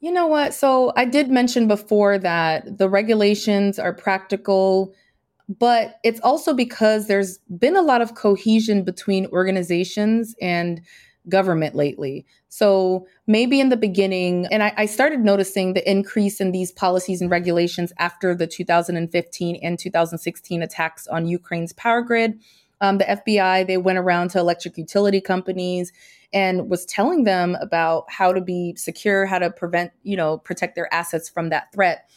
You 0.00 0.12
know 0.12 0.26
what? 0.26 0.52
So 0.52 0.92
I 0.96 1.04
did 1.06 1.30
mention 1.30 1.68
before 1.68 2.18
that 2.18 2.78
the 2.78 2.88
regulations 2.88 3.78
are 3.78 3.94
practical, 3.94 4.94
but 5.48 5.96
it's 6.04 6.20
also 6.20 6.52
because 6.52 7.06
there's 7.06 7.38
been 7.58 7.76
a 7.76 7.82
lot 7.82 8.02
of 8.02 8.14
cohesion 8.14 8.84
between 8.84 9.26
organizations 9.26 10.34
and 10.40 10.82
government 11.28 11.74
lately. 11.74 12.26
So 12.48 13.06
maybe 13.26 13.58
in 13.58 13.68
the 13.68 13.76
beginning, 13.76 14.46
and 14.50 14.62
I, 14.62 14.72
I, 14.76 14.86
started 14.86 15.20
noticing 15.20 15.74
the 15.74 15.90
increase 15.90 16.40
in 16.40 16.52
these 16.52 16.70
policies 16.70 17.20
and 17.20 17.30
regulations 17.30 17.92
after 17.98 18.34
the 18.34 18.46
2015 18.46 19.58
and 19.60 19.78
2016 19.78 20.62
attacks 20.62 21.06
on 21.08 21.26
Ukraine's 21.26 21.72
power 21.72 22.02
grid 22.02 22.38
um, 22.80 22.98
the 22.98 23.04
FBI, 23.04 23.66
they 23.66 23.76
went 23.78 23.98
around 23.98 24.30
to 24.30 24.38
electric 24.38 24.76
utility 24.76 25.20
companies 25.20 25.92
and 26.32 26.68
was 26.68 26.84
telling 26.84 27.24
them 27.24 27.56
about 27.60 28.04
how 28.08 28.32
to 28.32 28.40
be 28.40 28.74
secure, 28.76 29.26
how 29.26 29.38
to 29.38 29.50
prevent, 29.50 29.92
you 30.02 30.16
know, 30.16 30.38
protect 30.38 30.74
their 30.74 30.92
assets 30.92 31.28
from 31.28 31.50
that 31.50 31.72
threat. 31.72 32.10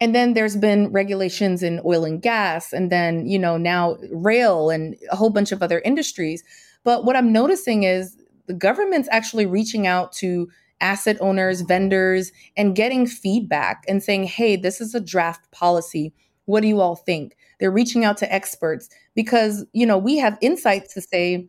And 0.00 0.14
then 0.14 0.34
there's 0.34 0.56
been 0.56 0.92
regulations 0.92 1.62
in 1.62 1.80
oil 1.84 2.04
and 2.04 2.20
gas, 2.20 2.72
and 2.72 2.92
then, 2.92 3.26
you 3.26 3.38
know, 3.38 3.56
now 3.56 3.96
rail 4.12 4.68
and 4.68 4.94
a 5.10 5.16
whole 5.16 5.30
bunch 5.30 5.52
of 5.52 5.62
other 5.62 5.80
industries. 5.80 6.44
But 6.84 7.04
what 7.04 7.16
I'm 7.16 7.32
noticing 7.32 7.84
is 7.84 8.16
the 8.46 8.54
government's 8.54 9.08
actually 9.10 9.46
reaching 9.46 9.86
out 9.86 10.12
to 10.14 10.48
asset 10.80 11.16
owners, 11.20 11.62
vendors, 11.62 12.32
and 12.56 12.76
getting 12.76 13.06
feedback 13.06 13.84
and 13.88 14.02
saying, 14.02 14.24
hey, 14.24 14.56
this 14.56 14.80
is 14.80 14.94
a 14.94 15.00
draft 15.00 15.50
policy. 15.50 16.12
What 16.46 16.62
do 16.62 16.68
you 16.68 16.80
all 16.80 16.96
think? 16.96 17.36
They're 17.60 17.70
reaching 17.70 18.04
out 18.04 18.16
to 18.18 18.32
experts 18.32 18.88
because, 19.14 19.64
you 19.72 19.86
know, 19.86 19.98
we 19.98 20.16
have 20.18 20.38
insights 20.40 20.94
to 20.94 21.00
say, 21.00 21.48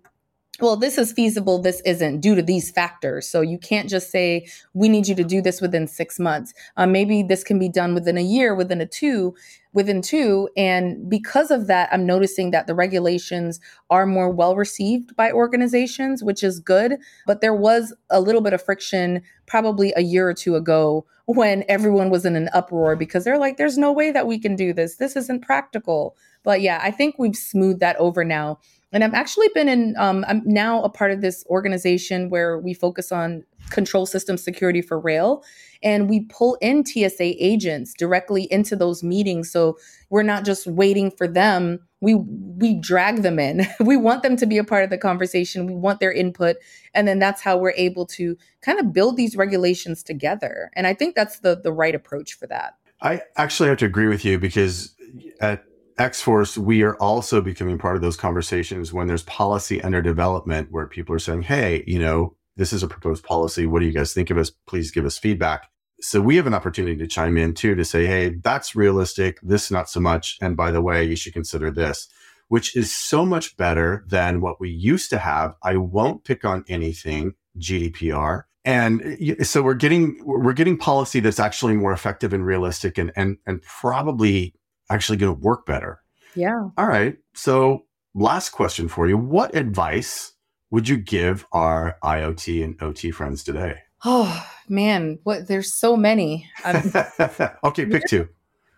well, 0.60 0.76
this 0.76 0.98
is 0.98 1.12
feasible, 1.12 1.60
this 1.60 1.82
isn't 1.82 2.20
due 2.20 2.36
to 2.36 2.42
these 2.42 2.72
factors. 2.72 3.28
So 3.28 3.42
you 3.42 3.58
can't 3.58 3.90
just 3.90 4.10
say, 4.10 4.48
we 4.74 4.90
need 4.90 5.08
you 5.08 5.16
to 5.16 5.24
do 5.24 5.42
this 5.42 5.62
within 5.62 5.88
six 5.88 6.20
months. 6.20 6.54
Uh, 6.78 6.88
maybe 6.88 7.22
this 7.22 7.44
can 7.44 7.60
be 7.60 7.70
done 7.70 7.94
within 7.94 8.18
a 8.18 8.24
year, 8.24 8.56
within 8.56 8.82
a 8.82 8.86
two, 8.86 9.36
within 9.74 10.02
two. 10.02 10.50
And 10.58 11.10
because 11.10 11.52
of 11.52 11.68
that, 11.68 11.90
I'm 11.92 12.06
noticing 12.06 12.52
that 12.52 12.66
the 12.66 12.74
regulations 12.74 13.60
are 13.90 14.08
more 14.08 14.30
well 14.30 14.56
received 14.56 15.16
by 15.16 15.32
organizations, 15.32 16.24
which 16.24 16.44
is 16.44 16.60
good. 16.60 16.98
But 17.28 17.42
there 17.42 17.56
was 17.56 17.94
a 18.10 18.20
little 18.20 18.42
bit 18.42 18.54
of 18.54 18.64
friction 18.64 19.22
probably 19.46 19.94
a 19.96 20.02
year 20.02 20.28
or 20.28 20.34
two 20.34 20.56
ago 20.56 21.06
when 21.28 21.66
everyone 21.68 22.10
was 22.10 22.26
in 22.26 22.36
an 22.36 22.50
uproar 22.54 22.96
because 22.96 23.26
they're 23.26 23.38
like, 23.38 23.58
there's 23.58 23.78
no 23.78 23.92
way 23.92 24.12
that 24.12 24.28
we 24.28 24.40
can 24.40 24.56
do 24.56 24.74
this. 24.74 24.96
This 24.96 25.16
isn't 25.16 25.42
practical. 25.42 26.16
But 26.44 26.62
yeah, 26.62 26.80
I 26.82 26.90
think 26.90 27.16
we've 27.18 27.36
smoothed 27.36 27.82
that 27.82 27.98
over 27.98 28.24
now. 28.24 28.60
And 28.94 29.04
I've 29.04 29.14
actually 29.14 29.50
been 29.54 29.68
in, 29.68 29.96
um, 29.98 30.24
I'm 30.28 30.42
now 30.46 30.82
a 30.84 30.90
part 30.90 31.12
of 31.12 31.22
this 31.22 31.46
organization 31.50 32.30
where 32.30 32.58
we 32.58 32.74
focus 32.74 33.12
on 33.12 33.44
control 33.70 34.06
system 34.06 34.38
security 34.38 34.82
for 34.82 35.00
rail. 35.00 35.44
And 35.84 36.10
we 36.10 36.22
pull 36.22 36.58
in 36.62 36.86
TSA 36.86 37.44
agents 37.44 37.94
directly 37.94 38.48
into 38.52 38.76
those 38.76 39.04
meetings. 39.04 39.52
So 39.52 39.78
we're 40.10 40.24
not 40.24 40.46
just 40.46 40.68
waiting 40.68 41.12
for 41.12 41.28
them. 41.28 41.80
We 42.00 42.16
we 42.16 42.76
drag 42.76 43.24
them 43.24 43.40
in. 43.40 43.68
we 43.80 43.98
want 43.98 44.24
them 44.24 44.38
to 44.38 44.46
be 44.46 44.58
a 44.58 44.64
part 44.64 44.84
of 44.84 44.90
the 44.90 44.98
conversation. 44.98 45.68
We 45.68 45.76
want 45.76 46.00
their 46.00 46.12
input. 46.12 46.56
And 46.94 47.08
then 47.08 47.20
that's 47.20 47.42
how 47.42 47.58
we're 47.58 47.72
able 47.72 48.06
to 48.08 48.38
kind 48.62 48.80
of 48.80 48.94
build 48.94 49.18
these 49.18 49.36
regulations 49.36 50.02
together. 50.02 50.72
And 50.74 50.88
I 50.88 50.94
think 50.94 51.16
that's 51.16 51.40
the 51.40 51.60
the 51.60 51.74
right 51.74 51.94
approach 51.94 52.34
for 52.34 52.48
that. 52.48 52.76
I 53.02 53.22
actually 53.36 53.70
have 53.70 53.78
to 53.80 53.86
agree 53.86 54.08
with 54.08 54.26
you 54.26 54.40
because 54.40 54.96
at 55.40 55.64
X 55.98 56.22
Force, 56.22 56.58
we 56.58 56.84
are 56.84 56.96
also 56.98 57.42
becoming 57.42 57.78
part 57.78 57.96
of 57.96 58.02
those 58.02 58.18
conversations 58.18 58.94
when 58.94 59.08
there's 59.08 59.24
policy 59.24 59.82
under 59.82 60.02
development 60.02 60.72
where 60.72 60.88
people 60.88 61.16
are 61.16 61.20
saying, 61.20 61.44
hey, 61.44 61.84
you 61.88 62.00
know, 62.00 62.36
this 62.56 62.74
is 62.74 62.84
a 62.84 62.88
proposed 62.88 63.24
policy. 63.24 63.66
What 63.66 63.80
do 63.80 63.86
you 63.86 63.94
guys 63.94 64.14
think 64.14 64.30
of 64.30 64.38
us? 64.38 64.52
Please 64.68 64.92
give 64.92 65.06
us 65.06 65.18
feedback. 65.18 65.70
So 66.00 66.22
we 66.22 66.36
have 66.36 66.46
an 66.46 66.54
opportunity 66.54 66.98
to 66.98 67.08
chime 67.08 67.38
in 67.38 67.54
too 67.54 67.74
to 67.74 67.84
say, 67.84 68.06
hey, 68.06 68.30
that's 68.30 68.76
realistic. 68.76 69.40
This 69.42 69.72
not 69.72 69.90
so 69.90 70.00
much. 70.00 70.38
And 70.42 70.56
by 70.56 70.72
the 70.72 70.82
way, 70.82 71.04
you 71.04 71.16
should 71.16 71.34
consider 71.34 71.72
this, 71.72 72.08
which 72.50 72.76
is 72.76 72.96
so 72.96 73.26
much 73.26 73.58
better 73.58 74.06
than 74.08 74.42
what 74.42 74.60
we 74.60 74.70
used 74.70 75.10
to 75.10 75.18
have. 75.18 75.56
I 75.64 75.78
won't 75.78 76.24
pick 76.24 76.46
on 76.46 76.64
anything 76.68 77.34
GDPR. 77.58 78.44
And 78.64 79.18
so 79.48 79.64
we're 79.64 79.76
getting 79.76 80.20
we're 80.26 80.52
getting 80.54 80.78
policy 80.78 81.22
that's 81.22 81.40
actually 81.40 81.76
more 81.78 81.94
effective 81.94 82.34
and 82.34 82.46
realistic 82.46 82.98
and 82.98 83.14
and 83.16 83.38
and 83.46 83.62
probably 83.62 84.54
actually 84.90 85.18
going 85.18 85.36
to 85.36 85.42
work 85.42 85.66
better. 85.66 86.02
Yeah. 86.36 86.70
All 86.78 86.88
right. 86.88 87.18
So, 87.34 87.86
last 88.14 88.50
question 88.50 88.88
for 88.88 89.08
you. 89.08 89.18
What 89.18 89.56
advice 89.56 90.34
would 90.70 90.88
you 90.88 90.98
give 90.98 91.46
our 91.52 91.98
IoT 92.04 92.64
and 92.64 92.82
OT 92.82 93.12
friends 93.12 93.44
today? 93.44 93.80
Oh, 94.06 94.46
man, 94.70 95.20
what 95.24 95.48
there's 95.48 95.74
so 95.74 95.98
many. 95.98 96.50
okay, 96.66 97.86
pick 97.86 98.06
two. 98.08 98.30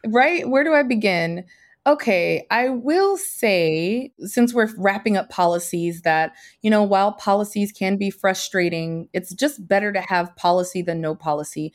Right? 0.05 0.47
Where 0.47 0.63
do 0.63 0.73
I 0.73 0.83
begin? 0.83 1.45
Okay, 1.87 2.45
I 2.51 2.69
will 2.69 3.17
say, 3.17 4.11
since 4.19 4.53
we're 4.53 4.69
wrapping 4.77 5.17
up 5.17 5.29
policies, 5.29 6.01
that, 6.03 6.33
you 6.61 6.69
know, 6.69 6.83
while 6.83 7.13
policies 7.13 7.71
can 7.71 7.97
be 7.97 8.09
frustrating, 8.09 9.09
it's 9.13 9.33
just 9.33 9.67
better 9.67 9.91
to 9.91 10.01
have 10.01 10.35
policy 10.35 10.81
than 10.81 11.01
no 11.01 11.15
policy. 11.15 11.73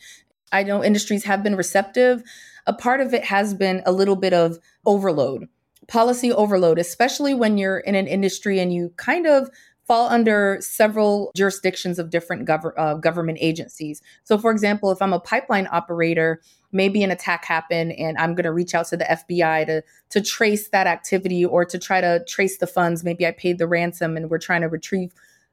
I 0.53 0.63
know 0.63 0.85
industries 0.85 1.25
have 1.25 1.43
been 1.43 1.57
receptive 1.57 2.23
a 2.67 2.73
part 2.73 3.01
of 3.01 3.13
it 3.15 3.25
has 3.25 3.55
been 3.55 3.83
a 3.87 3.93
little 3.93 4.17
bit 4.17 4.33
of 4.33 4.59
overload, 4.87 5.49
policy 5.89 6.33
overload, 6.33 6.79
especially 6.79 7.35
when 7.35 7.59
you're 7.59 7.79
in 7.79 7.95
an 7.95 8.07
industry 8.07 8.59
and 8.59 8.73
you 8.73 8.93
kind 8.97 9.27
of 9.27 9.51
fall 9.87 10.09
under 10.09 10.59
several 10.61 11.31
jurisdictions 11.37 11.99
of 11.99 12.11
different 12.11 12.49
gov- 12.49 12.73
uh, 12.79 12.95
government 12.95 13.39
agencies. 13.41 14.01
So, 14.25 14.39
for 14.39 14.51
example, 14.51 14.91
if 14.91 15.03
I'm 15.03 15.13
a 15.13 15.21
pipeline 15.21 15.69
operator, 15.71 16.41
maybe 16.73 17.03
an 17.03 17.11
attack 17.11 17.45
happened 17.45 17.93
and 17.93 18.17
I'm 18.19 18.35
going 18.35 18.45
to 18.45 18.53
reach 18.53 18.75
out 18.75 18.87
to 18.89 18.97
the 18.97 19.05
FBI 19.05 19.67
to 19.67 19.83
to 20.11 20.21
trace 20.21 20.69
that 20.69 20.87
activity 20.87 21.45
or 21.45 21.65
to 21.65 21.79
try 21.79 22.01
to 22.01 22.25
trace 22.27 22.59
the 22.59 22.67
funds. 22.67 23.05
Maybe 23.05 23.27
I 23.27 23.31
paid 23.33 23.59
the 23.59 23.67
ransom 23.67 24.17
and 24.17 24.31
we're 24.31 24.39
trying 24.39 24.63
to 24.63 24.69
retrieve 24.69 25.13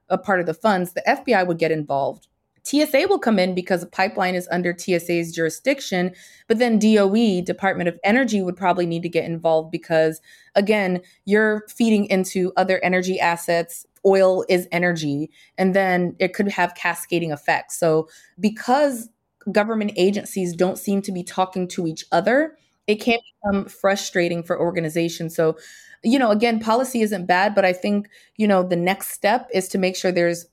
a 0.10 0.18
part 0.18 0.40
of 0.40 0.46
the 0.46 0.54
funds. 0.54 0.94
The 0.94 1.04
FBI 1.08 1.46
would 1.46 1.58
get 1.58 1.72
involved. 1.72 2.28
TSA 2.64 3.08
will 3.10 3.20
come 3.20 3.40
in 3.40 3.56
because 3.56 3.82
a 3.84 3.88
pipeline 3.88 4.36
is 4.36 4.48
under 4.52 4.76
TSA's 4.78 5.34
jurisdiction, 5.34 6.14
but 6.48 6.60
then 6.60 6.80
DOE, 6.80 7.42
Department 7.42 7.90
of 7.90 8.00
Energy, 8.04 8.42
would 8.42 8.56
probably 8.56 8.86
need 8.86 9.04
to 9.04 9.10
get 9.10 9.26
involved 9.26 9.72
because, 9.72 10.22
again, 10.56 11.02
you're 11.26 11.66
feeding 11.70 12.06
into 12.06 12.52
other 12.58 12.80
energy 12.84 13.20
assets. 13.20 13.86
Oil 14.06 14.46
is 14.50 14.68
energy, 14.72 15.30
and 15.58 15.76
then 15.76 16.16
it 16.20 16.34
could 16.34 16.48
have 16.50 16.76
cascading 16.76 17.32
effects. 17.32 17.78
So, 17.78 18.10
because 18.40 19.10
government 19.52 19.94
agencies 19.96 20.56
don't 20.56 20.78
seem 20.78 21.02
to 21.04 21.12
be 21.12 21.24
talking 21.24 21.68
to 21.70 21.88
each 21.88 22.06
other, 22.12 22.58
it 22.88 22.96
can 22.96 23.20
become 23.44 23.66
frustrating 23.66 24.44
for 24.44 24.60
organizations. 24.60 25.36
So, 25.36 25.58
you 26.04 26.18
know, 26.20 26.32
again, 26.32 26.60
policy 26.60 27.02
isn't 27.02 27.26
bad, 27.26 27.56
but 27.56 27.64
I 27.66 27.74
think, 27.74 28.10
you 28.38 28.48
know, 28.48 28.64
the 28.64 28.76
next 28.76 29.10
step 29.10 29.48
is 29.54 29.68
to 29.70 29.78
make 29.78 29.96
sure 29.96 30.12
there's 30.12 30.46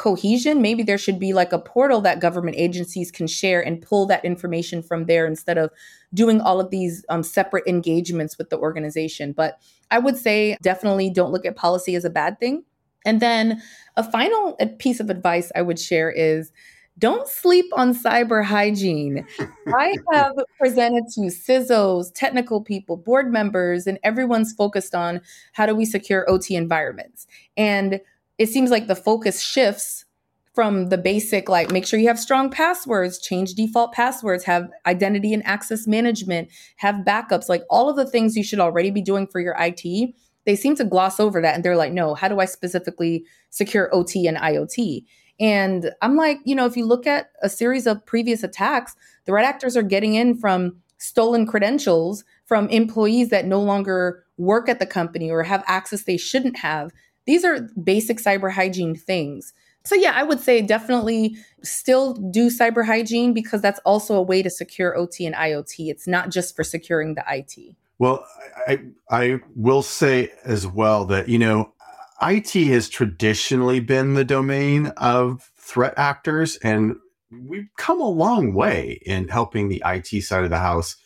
cohesion, 0.00 0.62
maybe 0.62 0.82
there 0.82 0.96
should 0.96 1.18
be 1.18 1.34
like 1.34 1.52
a 1.52 1.58
portal 1.58 2.00
that 2.00 2.20
government 2.20 2.56
agencies 2.58 3.10
can 3.10 3.26
share 3.26 3.60
and 3.60 3.82
pull 3.82 4.06
that 4.06 4.24
information 4.24 4.82
from 4.82 5.04
there 5.04 5.26
instead 5.26 5.58
of 5.58 5.70
doing 6.14 6.40
all 6.40 6.58
of 6.58 6.70
these 6.70 7.04
um, 7.10 7.22
separate 7.22 7.66
engagements 7.66 8.38
with 8.38 8.48
the 8.48 8.56
organization. 8.56 9.32
But 9.32 9.60
I 9.90 9.98
would 9.98 10.16
say 10.16 10.56
definitely 10.62 11.10
don't 11.10 11.32
look 11.32 11.44
at 11.44 11.54
policy 11.54 11.94
as 11.96 12.06
a 12.06 12.10
bad 12.10 12.40
thing. 12.40 12.64
And 13.04 13.20
then 13.20 13.60
a 13.94 14.02
final 14.02 14.56
piece 14.78 15.00
of 15.00 15.10
advice 15.10 15.52
I 15.54 15.60
would 15.60 15.78
share 15.78 16.10
is 16.10 16.50
don't 16.98 17.28
sleep 17.28 17.66
on 17.74 17.94
cyber 17.94 18.42
hygiene. 18.42 19.26
I 19.68 19.96
have 20.14 20.32
presented 20.58 21.04
to 21.14 21.20
CISOs, 21.28 22.10
technical 22.14 22.62
people, 22.62 22.96
board 22.96 23.30
members, 23.30 23.86
and 23.86 23.98
everyone's 24.02 24.54
focused 24.54 24.94
on 24.94 25.20
how 25.52 25.66
do 25.66 25.74
we 25.74 25.84
secure 25.84 26.24
OT 26.26 26.56
environments. 26.56 27.26
And 27.58 28.00
it 28.40 28.48
seems 28.48 28.70
like 28.70 28.86
the 28.86 28.96
focus 28.96 29.42
shifts 29.42 30.06
from 30.54 30.88
the 30.88 30.98
basic 30.98 31.48
like 31.48 31.70
make 31.70 31.86
sure 31.86 32.00
you 32.00 32.08
have 32.08 32.18
strong 32.18 32.50
passwords 32.50 33.20
change 33.20 33.54
default 33.54 33.92
passwords 33.92 34.42
have 34.42 34.68
identity 34.86 35.32
and 35.32 35.46
access 35.46 35.86
management 35.86 36.48
have 36.76 36.96
backups 37.06 37.48
like 37.48 37.62
all 37.70 37.88
of 37.88 37.96
the 37.96 38.06
things 38.06 38.36
you 38.36 38.42
should 38.42 38.58
already 38.58 38.90
be 38.90 39.02
doing 39.02 39.28
for 39.28 39.40
your 39.40 39.54
IT 39.60 40.14
they 40.46 40.56
seem 40.56 40.74
to 40.74 40.84
gloss 40.84 41.20
over 41.20 41.40
that 41.40 41.54
and 41.54 41.62
they're 41.62 41.76
like 41.76 41.92
no 41.92 42.14
how 42.14 42.26
do 42.26 42.40
I 42.40 42.46
specifically 42.46 43.24
secure 43.50 43.94
OT 43.94 44.26
and 44.26 44.38
IoT 44.38 45.04
and 45.38 45.90
I'm 46.02 46.16
like 46.16 46.38
you 46.44 46.56
know 46.56 46.66
if 46.66 46.76
you 46.76 46.86
look 46.86 47.06
at 47.06 47.30
a 47.42 47.48
series 47.48 47.86
of 47.86 48.04
previous 48.06 48.42
attacks 48.42 48.96
the 49.26 49.32
threat 49.32 49.44
actors 49.44 49.76
are 49.76 49.82
getting 49.82 50.14
in 50.14 50.36
from 50.36 50.76
stolen 50.98 51.46
credentials 51.46 52.24
from 52.46 52.68
employees 52.70 53.28
that 53.28 53.46
no 53.46 53.60
longer 53.60 54.24
work 54.36 54.68
at 54.68 54.78
the 54.78 54.86
company 54.86 55.30
or 55.30 55.42
have 55.42 55.62
access 55.66 56.04
they 56.04 56.16
shouldn't 56.16 56.58
have 56.58 56.90
these 57.30 57.44
are 57.44 57.60
basic 57.82 58.18
cyber 58.18 58.50
hygiene 58.50 58.96
things. 58.96 59.52
So, 59.84 59.94
yeah, 59.94 60.12
I 60.14 60.24
would 60.24 60.40
say 60.40 60.60
definitely 60.60 61.36
still 61.62 62.14
do 62.14 62.50
cyber 62.50 62.84
hygiene 62.84 63.32
because 63.32 63.62
that's 63.62 63.80
also 63.84 64.14
a 64.16 64.22
way 64.22 64.42
to 64.42 64.50
secure 64.50 64.96
OT 64.96 65.24
and 65.24 65.34
IoT. 65.34 65.88
It's 65.90 66.08
not 66.08 66.30
just 66.30 66.56
for 66.56 66.64
securing 66.64 67.14
the 67.14 67.24
IT. 67.28 67.76
Well, 67.98 68.26
I, 68.66 68.80
I 69.10 69.40
will 69.54 69.82
say 69.82 70.32
as 70.44 70.66
well 70.66 71.04
that, 71.06 71.28
you 71.28 71.38
know, 71.38 71.72
IT 72.20 72.50
has 72.50 72.88
traditionally 72.88 73.78
been 73.78 74.14
the 74.14 74.24
domain 74.24 74.86
of 74.96 75.50
threat 75.56 75.94
actors, 75.96 76.56
and 76.56 76.96
we've 77.30 77.68
come 77.78 78.00
a 78.00 78.08
long 78.08 78.54
way 78.54 79.00
in 79.06 79.28
helping 79.28 79.68
the 79.68 79.82
IT 79.86 80.22
side 80.22 80.44
of 80.44 80.50
the 80.50 80.58
house 80.58 80.96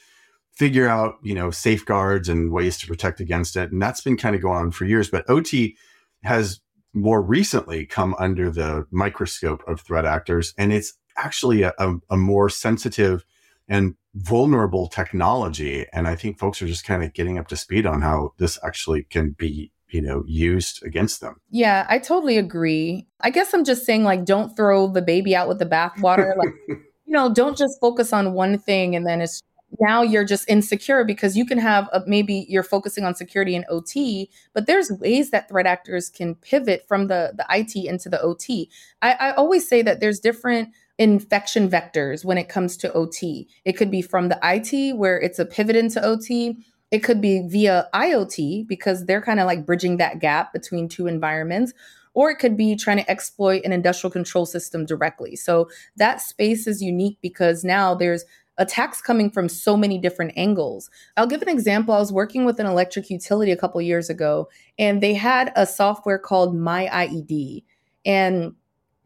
figure 0.52 0.88
out, 0.88 1.16
you 1.22 1.34
know, 1.34 1.50
safeguards 1.50 2.28
and 2.28 2.50
ways 2.50 2.78
to 2.78 2.86
protect 2.86 3.20
against 3.20 3.56
it. 3.56 3.70
And 3.70 3.82
that's 3.82 4.00
been 4.00 4.16
kind 4.16 4.34
of 4.34 4.42
going 4.42 4.58
on 4.58 4.70
for 4.70 4.84
years. 4.84 5.10
But 5.10 5.28
OT 5.28 5.76
has 6.24 6.60
more 6.92 7.20
recently 7.20 7.86
come 7.86 8.14
under 8.18 8.50
the 8.50 8.86
microscope 8.90 9.62
of 9.66 9.80
threat 9.80 10.04
actors. 10.04 10.54
And 10.56 10.72
it's 10.72 10.94
actually 11.16 11.62
a, 11.62 11.72
a, 11.78 11.94
a 12.10 12.16
more 12.16 12.48
sensitive 12.48 13.24
and 13.68 13.94
vulnerable 14.14 14.88
technology. 14.88 15.86
And 15.92 16.06
I 16.06 16.14
think 16.14 16.38
folks 16.38 16.62
are 16.62 16.66
just 16.66 16.84
kind 16.84 17.02
of 17.02 17.12
getting 17.12 17.38
up 17.38 17.48
to 17.48 17.56
speed 17.56 17.86
on 17.86 18.02
how 18.02 18.32
this 18.38 18.58
actually 18.64 19.04
can 19.04 19.30
be 19.30 19.70
you 19.90 20.00
know 20.00 20.24
used 20.26 20.82
against 20.82 21.20
them 21.20 21.36
yeah 21.50 21.86
i 21.88 21.98
totally 21.98 22.36
agree 22.36 23.06
i 23.20 23.30
guess 23.30 23.54
i'm 23.54 23.64
just 23.64 23.84
saying 23.84 24.02
like 24.02 24.24
don't 24.24 24.56
throw 24.56 24.88
the 24.88 25.02
baby 25.02 25.36
out 25.36 25.46
with 25.46 25.58
the 25.60 25.66
bathwater 25.66 26.36
like 26.36 26.48
you 26.68 26.78
know 27.06 27.32
don't 27.32 27.56
just 27.56 27.78
focus 27.80 28.12
on 28.12 28.32
one 28.32 28.58
thing 28.58 28.96
and 28.96 29.06
then 29.06 29.20
it's 29.20 29.40
now 29.80 30.02
you're 30.02 30.24
just 30.24 30.48
insecure 30.48 31.04
because 31.04 31.36
you 31.36 31.46
can 31.46 31.58
have 31.58 31.88
a, 31.92 32.02
maybe 32.06 32.46
you're 32.48 32.62
focusing 32.62 33.04
on 33.04 33.14
security 33.14 33.54
and 33.56 33.64
OT, 33.68 34.30
but 34.52 34.66
there's 34.66 34.90
ways 34.90 35.30
that 35.30 35.48
threat 35.48 35.66
actors 35.66 36.10
can 36.10 36.34
pivot 36.34 36.86
from 36.86 37.08
the 37.08 37.32
the 37.36 37.46
IT 37.50 37.76
into 37.76 38.08
the 38.08 38.20
OT. 38.20 38.70
I, 39.02 39.12
I 39.12 39.30
always 39.32 39.68
say 39.68 39.82
that 39.82 40.00
there's 40.00 40.20
different 40.20 40.70
infection 40.98 41.68
vectors 41.68 42.24
when 42.24 42.38
it 42.38 42.48
comes 42.48 42.76
to 42.78 42.92
OT. 42.92 43.48
It 43.64 43.72
could 43.72 43.90
be 43.90 44.02
from 44.02 44.28
the 44.28 44.38
IT 44.42 44.96
where 44.96 45.20
it's 45.20 45.38
a 45.38 45.44
pivot 45.44 45.76
into 45.76 46.02
OT. 46.04 46.56
It 46.90 47.00
could 47.00 47.20
be 47.20 47.42
via 47.48 47.88
IoT 47.92 48.68
because 48.68 49.04
they're 49.04 49.22
kind 49.22 49.40
of 49.40 49.46
like 49.46 49.66
bridging 49.66 49.96
that 49.96 50.20
gap 50.20 50.52
between 50.52 50.88
two 50.88 51.06
environments 51.08 51.72
or 52.14 52.30
it 52.30 52.38
could 52.38 52.56
be 52.56 52.76
trying 52.76 52.98
to 52.98 53.10
exploit 53.10 53.64
an 53.64 53.72
industrial 53.72 54.10
control 54.10 54.46
system 54.46 54.86
directly. 54.86 55.36
So 55.36 55.68
that 55.96 56.20
space 56.20 56.66
is 56.66 56.80
unique 56.80 57.18
because 57.20 57.64
now 57.64 57.94
there's 57.94 58.24
attacks 58.58 59.00
coming 59.00 59.30
from 59.30 59.48
so 59.48 59.76
many 59.76 59.98
different 59.98 60.32
angles. 60.36 60.90
I'll 61.16 61.26
give 61.26 61.42
an 61.42 61.48
example. 61.48 61.94
I 61.94 61.98
was 61.98 62.12
working 62.12 62.44
with 62.44 62.60
an 62.60 62.66
electric 62.66 63.10
utility 63.10 63.52
a 63.52 63.56
couple 63.56 63.80
years 63.82 64.08
ago, 64.08 64.48
and 64.78 65.02
they 65.02 65.14
had 65.14 65.52
a 65.56 65.66
software 65.66 66.18
called 66.18 66.56
My 66.56 66.86
MyIED, 66.86 67.64
and 68.04 68.54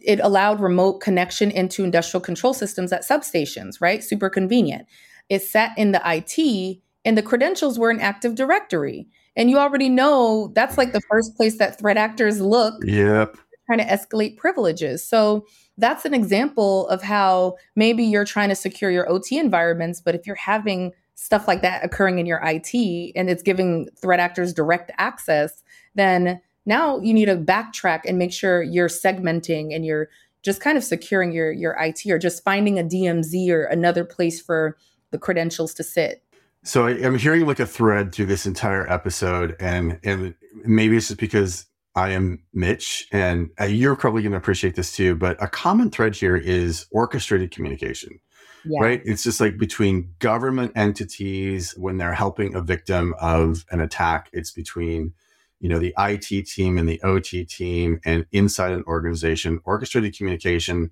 it 0.01 0.21
allowed 0.21 0.61
remote 0.61 1.01
connection 1.01 1.51
into 1.51 1.85
industrial 1.85 2.21
control 2.21 2.55
systems 2.55 2.93
at 2.93 3.03
substations, 3.03 3.81
right? 3.81 4.05
Super 4.05 4.31
convenient. 4.31 4.87
It 5.29 5.43
sat 5.43 5.77
in 5.77 5.93
the 5.93 6.03
IT, 6.05 6.81
and 7.05 7.17
the 7.17 7.23
credentials 7.23 7.79
were 7.79 7.91
an 7.91 8.01
Active 8.01 8.35
Directory. 8.35 9.09
And 9.37 9.49
you 9.51 9.59
already 9.59 9.89
know 9.89 10.51
that's 10.55 10.77
like 10.77 10.93
the 10.93 11.01
first 11.09 11.37
place 11.37 11.59
that 11.59 11.79
threat 11.79 11.97
actors 11.97 12.41
look. 12.41 12.75
Yep. 12.85 13.37
Trying 13.69 13.79
to 13.81 13.85
escalate 13.85 14.37
privileges. 14.37 15.05
So 15.05 15.47
that's 15.77 16.05
an 16.05 16.15
example 16.15 16.89
of 16.89 17.03
how 17.03 17.57
maybe 17.77 18.03
you're 18.03 18.25
trying 18.25 18.49
to 18.49 18.55
secure 18.55 18.91
your 18.91 19.09
OT 19.09 19.39
environments, 19.39 20.01
but 20.01 20.15
if 20.15 20.27
you're 20.27 20.37
having 20.37 20.93
stuff 21.15 21.47
like 21.47 21.63
that 21.63 21.85
occurring 21.85 22.19
in 22.19 22.27
your 22.27 22.41
IT 22.43 23.13
and 23.15 23.29
it's 23.29 23.43
giving 23.43 23.89
threat 24.01 24.21
actors 24.21 24.55
direct 24.55 24.91
access, 24.99 25.63
then 25.95 26.41
now 26.65 26.99
you 27.01 27.13
need 27.13 27.27
to 27.27 27.37
backtrack 27.37 28.03
and 28.07 28.19
make 28.19 28.33
sure 28.33 28.63
you're 28.63 28.89
segmenting 28.89 29.75
and 29.75 29.85
you're 29.85 30.09
just 30.43 30.61
kind 30.61 30.79
of 30.79 30.85
securing 30.85 31.33
your 31.33 31.51
your 31.51 31.77
IT 31.81 32.07
or 32.07 32.19
just 32.19 32.45
finding 32.45 32.79
a 32.79 32.85
DMZ 32.85 33.51
or 33.51 33.65
another 33.65 34.05
place 34.05 34.41
for 34.41 34.77
the 35.11 35.19
credentials 35.19 35.75
to 35.75 35.83
sit. 35.83 36.23
So 36.65 36.87
I, 36.87 36.91
am 36.93 37.17
hearing 37.17 37.47
like 37.47 37.61
a 37.61 37.67
thread 37.67 38.13
through 38.13 38.27
this 38.27 38.47
entire 38.47 38.91
episode, 38.91 39.57
and 39.59 39.99
and 40.05 40.35
maybe 40.65 40.97
it's 40.97 41.09
just 41.09 41.21
because 41.21 41.67
I 41.99 42.11
am 42.11 42.39
Mitch, 42.53 43.09
and 43.11 43.51
uh, 43.61 43.65
you're 43.65 43.97
probably 43.97 44.23
going 44.23 44.33
to 44.33 44.39
appreciate 44.39 44.77
this 44.77 44.95
too. 44.95 45.17
But 45.17 45.43
a 45.43 45.49
common 45.49 45.91
thread 45.91 46.15
here 46.15 46.37
is 46.37 46.87
orchestrated 46.93 47.51
communication. 47.51 48.21
Yeah. 48.65 48.81
Right. 48.81 49.03
It's 49.05 49.25
just 49.25 49.41
like 49.41 49.59
between 49.59 50.15
government 50.19 50.73
entities 50.77 51.75
when 51.77 51.97
they're 51.97 52.15
helping 52.15 52.55
a 52.55 52.61
victim 52.61 53.15
of 53.21 53.65
an 53.71 53.81
attack, 53.81 54.29
it's 54.33 54.53
between 54.53 55.13
you 55.61 55.69
know 55.69 55.81
the 55.81 55.95
IT 55.99 56.47
team 56.47 56.79
and 56.79 56.89
the 56.89 57.03
OT 57.03 57.45
team 57.45 58.01
and 58.05 58.27
inside 58.31 58.73
an 58.73 58.85
organization 58.87 59.61
orchestrated 59.65 60.17
communication 60.17 60.91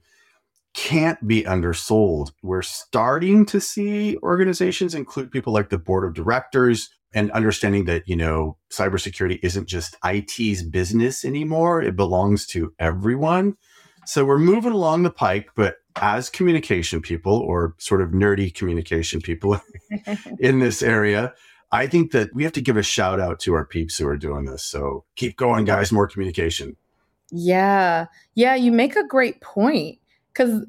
can't 0.75 1.27
be 1.27 1.47
undersold. 1.47 2.33
We're 2.43 2.63
starting 2.63 3.47
to 3.47 3.61
see 3.61 4.19
organizations 4.23 4.95
include 4.95 5.31
people 5.31 5.53
like 5.53 5.71
the 5.71 5.79
board 5.79 6.05
of 6.05 6.15
directors 6.15 6.91
and 7.17 7.33
understanding 7.33 7.87
that, 7.87 8.07
you 8.07 8.15
know, 8.15 8.59
cybersecurity 8.71 9.41
isn't 9.43 9.67
just 9.67 9.97
IT's 10.05 10.63
business 10.63 11.25
anymore. 11.25 11.81
It 11.81 11.97
belongs 11.97 12.47
to 12.49 12.75
everyone. 12.79 13.57
So 14.05 14.27
we're 14.27 14.39
moving 14.39 14.73
along 14.73 15.03
the 15.03 15.11
pike, 15.11 15.49
but 15.57 15.77
as 15.97 16.29
communication 16.29 17.01
people 17.01 17.33
or 17.33 17.75
sort 17.79 18.03
of 18.03 18.11
nerdy 18.11 18.55
communication 18.55 19.23
people 19.23 19.59
in 20.39 20.59
this 20.59 20.83
area, 20.83 21.33
I 21.73 21.87
think 21.87 22.13
that 22.13 22.35
we 22.35 22.45
have 22.45 22.53
to 22.53 22.61
give 22.61 22.77
a 22.77 22.83
shout 22.83 23.19
out 23.19 23.41
to 23.41 23.55
our 23.55 23.65
peeps 23.65 23.97
who 23.97 24.07
are 24.07 24.19
doing 24.19 24.45
this. 24.45 24.63
So 24.63 25.05
keep 25.17 25.39
going, 25.39 25.65
guys, 25.65 25.91
more 25.91 26.07
communication. 26.07 26.77
Yeah. 27.31 28.07
Yeah. 28.35 28.55
You 28.55 28.71
make 28.71 28.95
a 28.95 29.07
great 29.07 29.41
point 29.41 29.99
because 30.33 30.67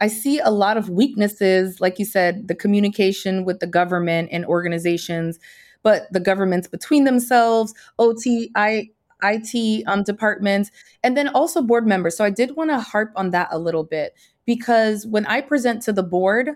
I 0.00 0.08
see 0.08 0.40
a 0.40 0.50
lot 0.50 0.76
of 0.76 0.88
weaknesses, 0.90 1.80
like 1.80 1.98
you 1.98 2.04
said, 2.04 2.48
the 2.48 2.54
communication 2.54 3.44
with 3.44 3.60
the 3.60 3.66
government 3.66 4.28
and 4.32 4.44
organizations, 4.44 5.38
but 5.82 6.12
the 6.12 6.20
governments 6.20 6.68
between 6.68 7.04
themselves, 7.04 7.74
OT, 7.98 8.50
I, 8.54 8.90
IT 9.22 9.84
um, 9.86 10.02
departments, 10.02 10.70
and 11.02 11.16
then 11.16 11.28
also 11.28 11.62
board 11.62 11.86
members. 11.86 12.16
So 12.16 12.24
I 12.24 12.30
did 12.30 12.56
want 12.56 12.70
to 12.70 12.80
harp 12.80 13.12
on 13.16 13.30
that 13.30 13.48
a 13.50 13.58
little 13.58 13.84
bit 13.84 14.14
because 14.46 15.06
when 15.06 15.26
I 15.26 15.40
present 15.40 15.82
to 15.82 15.92
the 15.92 16.02
board, 16.02 16.50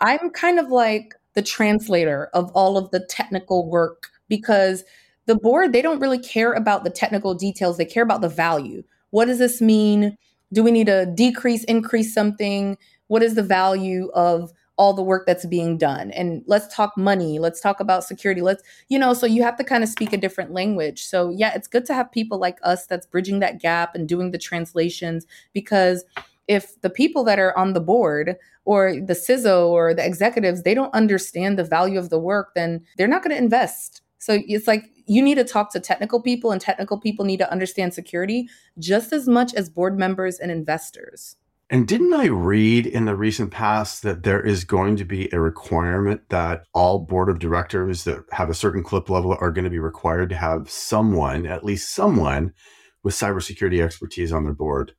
I'm 0.00 0.30
kind 0.30 0.58
of 0.58 0.68
like 0.68 1.14
the 1.34 1.42
translator 1.42 2.30
of 2.34 2.50
all 2.52 2.76
of 2.76 2.90
the 2.90 3.00
technical 3.00 3.68
work 3.68 4.10
because 4.28 4.84
the 5.26 5.36
board, 5.36 5.72
they 5.72 5.82
don't 5.82 6.00
really 6.00 6.18
care 6.18 6.52
about 6.52 6.84
the 6.84 6.90
technical 6.90 7.34
details, 7.34 7.76
they 7.76 7.84
care 7.84 8.02
about 8.02 8.22
the 8.22 8.28
value. 8.28 8.82
What 9.10 9.26
does 9.26 9.38
this 9.38 9.60
mean? 9.60 10.16
Do 10.52 10.62
we 10.62 10.70
need 10.70 10.86
to 10.86 11.06
decrease, 11.06 11.64
increase 11.64 12.14
something? 12.14 12.78
What 13.08 13.22
is 13.22 13.34
the 13.34 13.42
value 13.42 14.10
of 14.14 14.52
all 14.78 14.94
the 14.94 15.02
work 15.02 15.26
that's 15.26 15.44
being 15.44 15.76
done? 15.76 16.10
And 16.12 16.42
let's 16.46 16.74
talk 16.74 16.96
money. 16.96 17.38
Let's 17.38 17.60
talk 17.60 17.80
about 17.80 18.04
security. 18.04 18.40
Let's, 18.40 18.62
you 18.88 18.98
know, 18.98 19.12
so 19.12 19.26
you 19.26 19.42
have 19.42 19.56
to 19.58 19.64
kind 19.64 19.82
of 19.82 19.90
speak 19.90 20.12
a 20.12 20.16
different 20.16 20.52
language. 20.52 21.04
So, 21.04 21.30
yeah, 21.30 21.52
it's 21.54 21.68
good 21.68 21.84
to 21.86 21.94
have 21.94 22.10
people 22.10 22.38
like 22.38 22.58
us 22.62 22.86
that's 22.86 23.06
bridging 23.06 23.40
that 23.40 23.60
gap 23.60 23.94
and 23.94 24.08
doing 24.08 24.30
the 24.30 24.38
translations 24.38 25.26
because 25.52 26.04
if 26.46 26.80
the 26.80 26.90
people 26.90 27.22
that 27.24 27.38
are 27.38 27.56
on 27.58 27.74
the 27.74 27.80
board 27.80 28.36
or 28.64 28.94
the 28.94 29.14
CISO 29.14 29.68
or 29.68 29.94
the 29.94 30.04
executives, 30.04 30.62
they 30.62 30.74
don't 30.74 30.94
understand 30.94 31.58
the 31.58 31.64
value 31.64 31.98
of 31.98 32.08
the 32.08 32.18
work, 32.18 32.54
then 32.54 32.84
they're 32.96 33.06
not 33.06 33.22
going 33.22 33.36
to 33.36 33.42
invest. 33.42 34.02
So 34.18 34.40
it's 34.46 34.66
like 34.66 34.90
you 35.06 35.22
need 35.22 35.36
to 35.36 35.44
talk 35.44 35.72
to 35.72 35.80
technical 35.80 36.20
people, 36.20 36.50
and 36.50 36.60
technical 36.60 36.98
people 36.98 37.24
need 37.24 37.38
to 37.38 37.50
understand 37.50 37.94
security 37.94 38.48
just 38.78 39.12
as 39.12 39.28
much 39.28 39.54
as 39.54 39.70
board 39.70 39.98
members 39.98 40.38
and 40.38 40.50
investors. 40.50 41.36
And 41.70 41.86
didn't 41.86 42.14
I 42.14 42.26
read 42.26 42.86
in 42.86 43.04
the 43.04 43.14
recent 43.14 43.50
past 43.50 44.02
that 44.02 44.22
there 44.22 44.40
is 44.40 44.64
going 44.64 44.96
to 44.96 45.04
be 45.04 45.28
a 45.32 45.40
requirement 45.40 46.22
that 46.30 46.64
all 46.72 47.00
board 47.00 47.28
of 47.28 47.38
directors 47.38 48.04
that 48.04 48.24
have 48.32 48.48
a 48.48 48.54
certain 48.54 48.82
clip 48.82 49.10
level 49.10 49.36
are 49.38 49.50
going 49.50 49.64
to 49.64 49.70
be 49.70 49.78
required 49.78 50.30
to 50.30 50.36
have 50.36 50.70
someone, 50.70 51.46
at 51.46 51.64
least 51.64 51.94
someone, 51.94 52.54
with 53.02 53.14
cybersecurity 53.14 53.84
expertise 53.84 54.32
on 54.32 54.44
their 54.44 54.54
board? 54.54 54.94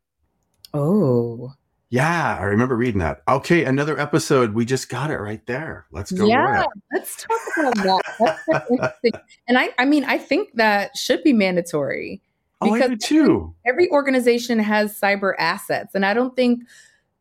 Oh. 0.71 1.53
Yeah, 1.89 2.37
I 2.39 2.43
remember 2.43 2.75
reading 2.75 2.99
that. 2.99 3.23
Okay, 3.27 3.63
another 3.63 3.99
episode. 3.99 4.53
We 4.53 4.63
just 4.63 4.89
got 4.89 5.09
it 5.09 5.17
right 5.17 5.43
there. 5.47 5.87
Let's 5.91 6.11
go. 6.11 6.27
Yeah, 6.27 6.65
let's 6.93 7.15
talk 7.25 7.39
about 7.57 8.03
that. 8.19 8.37
That's 8.47 8.69
interesting. 8.69 9.11
And 9.47 9.57
I, 9.57 9.69
I 9.79 9.85
mean, 9.85 10.03
I 10.03 10.19
think 10.19 10.49
that 10.53 10.95
should 10.95 11.23
be 11.23 11.33
mandatory 11.33 12.21
because 12.61 12.81
oh, 12.81 12.85
I 12.85 12.87
do 12.89 12.97
too. 12.97 13.55
Every 13.65 13.89
organization 13.91 14.59
has 14.59 14.99
cyber 14.99 15.33
assets, 15.37 15.95
and 15.95 16.05
I 16.05 16.13
don't 16.13 16.35
think 16.35 16.63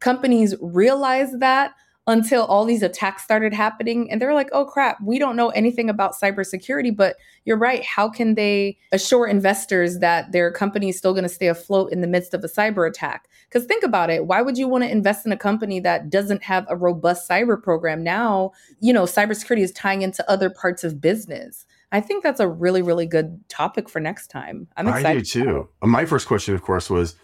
companies 0.00 0.54
realize 0.60 1.32
that 1.38 1.74
until 2.08 2.46
all 2.46 2.64
these 2.64 2.82
attacks 2.82 3.22
started 3.22 3.52
happening. 3.52 4.10
And 4.10 4.20
they're 4.20 4.32
like, 4.32 4.48
oh 4.52 4.64
crap, 4.64 4.96
we 5.02 5.18
don't 5.18 5.36
know 5.36 5.50
anything 5.50 5.90
about 5.90 6.14
cybersecurity. 6.14 6.96
But 6.96 7.16
you're 7.44 7.58
right. 7.58 7.84
How 7.84 8.08
can 8.08 8.34
they 8.34 8.78
assure 8.92 9.26
investors 9.26 9.98
that 9.98 10.32
their 10.32 10.50
company 10.50 10.88
is 10.88 10.96
still 10.96 11.12
going 11.12 11.24
to 11.24 11.28
stay 11.28 11.48
afloat 11.48 11.92
in 11.92 12.00
the 12.00 12.06
midst 12.06 12.32
of 12.32 12.42
a 12.42 12.48
cyber 12.48 12.88
attack? 12.88 13.28
Because 13.44 13.66
think 13.66 13.84
about 13.84 14.08
it. 14.08 14.26
Why 14.26 14.40
would 14.40 14.56
you 14.56 14.66
want 14.66 14.84
to 14.84 14.90
invest 14.90 15.26
in 15.26 15.32
a 15.32 15.36
company 15.36 15.80
that 15.80 16.08
doesn't 16.08 16.42
have 16.42 16.64
a 16.70 16.76
robust 16.76 17.28
cyber 17.28 17.62
program? 17.62 18.02
Now, 18.02 18.52
you 18.80 18.94
know, 18.94 19.04
cybersecurity 19.04 19.60
is 19.60 19.72
tying 19.72 20.00
into 20.00 20.28
other 20.30 20.48
parts 20.48 20.84
of 20.84 21.02
business. 21.02 21.66
I 21.90 22.00
think 22.00 22.22
that's 22.22 22.40
a 22.40 22.48
really, 22.48 22.82
really 22.82 23.06
good 23.06 23.48
topic 23.48 23.88
for 23.88 24.00
next 24.00 24.28
time. 24.28 24.68
I'm 24.76 24.88
excited. 24.88 25.06
I 25.06 25.14
do 25.14 25.22
too. 25.22 25.68
Uh, 25.80 25.86
my 25.86 26.04
first 26.04 26.26
question, 26.26 26.54
of 26.54 26.62
course, 26.62 26.90
was 26.90 27.16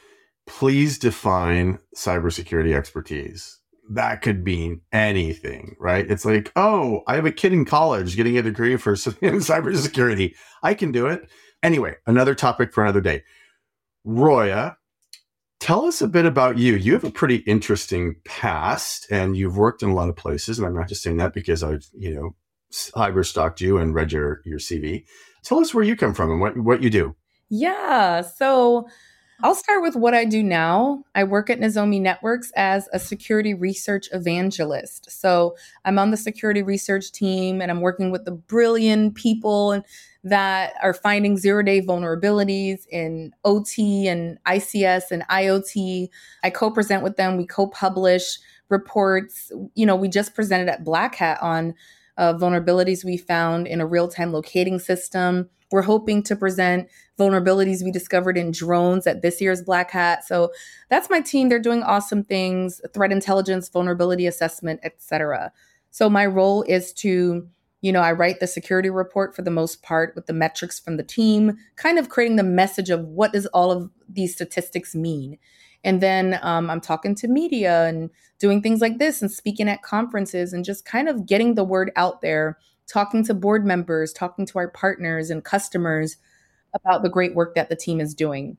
please 0.47 0.99
define 0.99 1.79
cybersecurity 1.97 2.75
expertise 2.75 3.61
that 3.91 4.23
could 4.23 4.45
mean 4.45 4.81
anything, 4.93 5.77
right? 5.79 6.11
It's 6.11 6.25
like, 6.25 6.51
oh, 6.57 7.03
I 7.07 7.17
have 7.17 7.27
a 7.27 7.33
kid 7.33 7.53
in 7.53 7.65
college 7.65 8.17
getting 8.17 8.39
a 8.39 8.43
degree 8.43 8.77
for 8.77 8.93
in 9.21 9.39
cybersecurity. 9.41 10.35
I 10.63 10.75
can 10.75 10.93
do 10.93 11.07
it. 11.07 11.29
Anyway, 11.63 11.97
another 12.07 12.35
topic 12.35 12.73
for 12.73 12.83
another 12.83 13.01
day. 13.01 13.23
Roya, 14.05 14.77
tell 15.61 15.87
us 15.87 16.03
a 16.03 16.09
bit 16.09 16.27
about 16.27 16.59
you. 16.59 16.75
You 16.75 16.93
have 16.93 17.05
a 17.05 17.11
pretty 17.11 17.37
interesting 17.37 18.17
past 18.25 19.07
and 19.11 19.37
you've 19.37 19.57
worked 19.57 19.83
in 19.83 19.91
a 19.91 19.95
lot 19.95 20.09
of 20.09 20.17
places. 20.17 20.59
And 20.59 20.67
I'm 20.67 20.75
not 20.75 20.89
just 20.89 21.03
saying 21.03 21.19
that 21.19 21.35
because 21.35 21.63
I've, 21.63 21.87
you 21.95 22.15
know, 22.15 22.37
cyber 22.75 23.25
stalked 23.25 23.61
you 23.61 23.79
and 23.79 23.95
read 23.95 24.13
your, 24.13 24.43
your 24.45 24.59
CV. 24.59 25.05
Tell 25.43 25.61
us 25.61 25.75
where 25.75 25.85
you 25.85 25.97
come 25.97 26.15
from 26.15 26.31
and 26.31 26.41
what, 26.41 26.57
what 26.57 26.83
you 26.83 26.91
do. 26.91 27.15
Yeah. 27.49 28.23
So 28.23 28.89
I'll 29.43 29.55
start 29.55 29.83
with 29.83 29.97
what 29.97 30.15
I 30.15 30.25
do 30.25 30.43
now. 30.43 31.05
I 31.15 31.25
work 31.25 31.51
at 31.51 31.61
Nozomi 31.61 32.01
Networks 32.01 32.53
as 32.57 32.89
a 32.93 32.99
security 32.99 33.53
research 33.53 34.09
evangelist. 34.13 35.11
So 35.11 35.57
I'm 35.85 35.99
on 35.99 36.11
the 36.11 36.17
security 36.17 36.63
research 36.63 37.13
team 37.13 37.61
and 37.61 37.71
I'm 37.71 37.81
working 37.81 38.11
with 38.11 38.25
the 38.25 38.31
brilliant 38.31 39.17
people 39.17 39.83
that 40.23 40.75
are 40.83 40.95
finding 40.95 41.37
zero 41.37 41.63
day 41.63 41.83
vulnerabilities 41.83 42.87
in 42.91 43.33
OT 43.45 44.07
and 44.09 44.39
ICS 44.47 45.11
and 45.11 45.27
IoT. 45.29 46.09
I 46.43 46.51
co 46.51 46.71
present 46.71 47.03
with 47.03 47.17
them, 47.17 47.37
we 47.37 47.47
co 47.47 47.67
publish 47.67 48.39
reports. 48.69 49.53
You 49.75 49.85
know, 49.85 49.97
we 49.97 50.09
just 50.09 50.35
presented 50.35 50.69
at 50.69 50.85
Black 50.85 51.17
Hat 51.17 51.39
on 51.43 51.75
uh, 52.17 52.35
vulnerabilities 52.35 53.05
we 53.05 53.17
found 53.17 53.67
in 53.67 53.81
a 53.81 53.87
real 53.87 54.09
time 54.09 54.33
locating 54.33 54.79
system. 54.79 55.49
We're 55.73 55.83
hoping 55.83 56.23
to 56.25 56.37
present 56.37 56.89
vulnerabilities 57.19 57.83
we 57.83 57.91
discovered 57.91 58.37
in 58.37 58.53
drones 58.53 59.07
at 59.07 59.23
this 59.23 59.41
year's 59.41 59.63
Black 59.63 59.91
Hat. 59.91 60.25
So 60.25 60.53
that's 60.89 61.11
my 61.11 61.21
team. 61.21 61.49
They're 61.49 61.59
doing 61.59 61.83
awesome 61.83 62.23
things, 62.23 62.81
threat 62.93 63.13
intelligence, 63.13 63.69
vulnerability 63.69 64.27
assessment, 64.27 64.81
etc. 64.85 65.53
So 65.91 66.09
my 66.09 66.27
role 66.27 66.63
is 66.63 66.93
to 66.95 67.49
you 67.85 67.93
know, 67.93 68.01
I 68.01 68.13
write 68.13 68.41
the 68.41 68.47
security 68.47 68.89
report 68.89 69.37
for 69.37 69.43
the 69.43 69.51
most 69.51 69.83
part 69.83 70.15
with 70.17 70.25
the 70.25 70.33
metrics 70.33 70.81
from 70.81 70.97
the 70.97 71.03
team, 71.03 71.59
kind 71.77 71.99
of 71.99 72.09
creating 72.09 72.37
the 72.37 72.43
message 72.43 72.89
of 72.89 73.05
what 73.05 73.35
does 73.35 73.45
all 73.49 73.71
of 73.71 73.91
these 74.09 74.33
statistics 74.33 74.95
mean. 74.95 75.37
And 75.85 76.01
then 76.01 76.39
um, 76.43 76.71
I'm 76.71 76.81
talking 76.81 77.15
to 77.17 77.29
media 77.29 77.85
and 77.85 78.11
doing 78.39 78.63
things 78.63 78.81
like 78.81 78.99
this 78.99 79.23
and 79.23 79.31
speaking 79.31 79.69
at 79.69 79.83
conferences 79.83 80.53
and 80.53 80.65
just 80.65 80.85
kind 80.85 81.09
of 81.09 81.27
getting 81.27 81.55
the 81.55 81.65
word 81.65 81.93
out 81.95 82.23
there 82.23 82.59
talking 82.87 83.25
to 83.25 83.35
board 83.35 83.65
members, 83.65 84.13
talking 84.13 84.47
to 84.47 84.59
our 84.59 84.69
partners 84.69 85.31
and 85.31 85.45
customers 85.45 86.17
about 86.75 87.03
the 87.03 87.09
great 87.09 87.35
work 87.35 87.55
that 87.55 87.69
the 87.69 87.77
team 87.77 88.01
is 88.01 88.15
doing. 88.15 88.57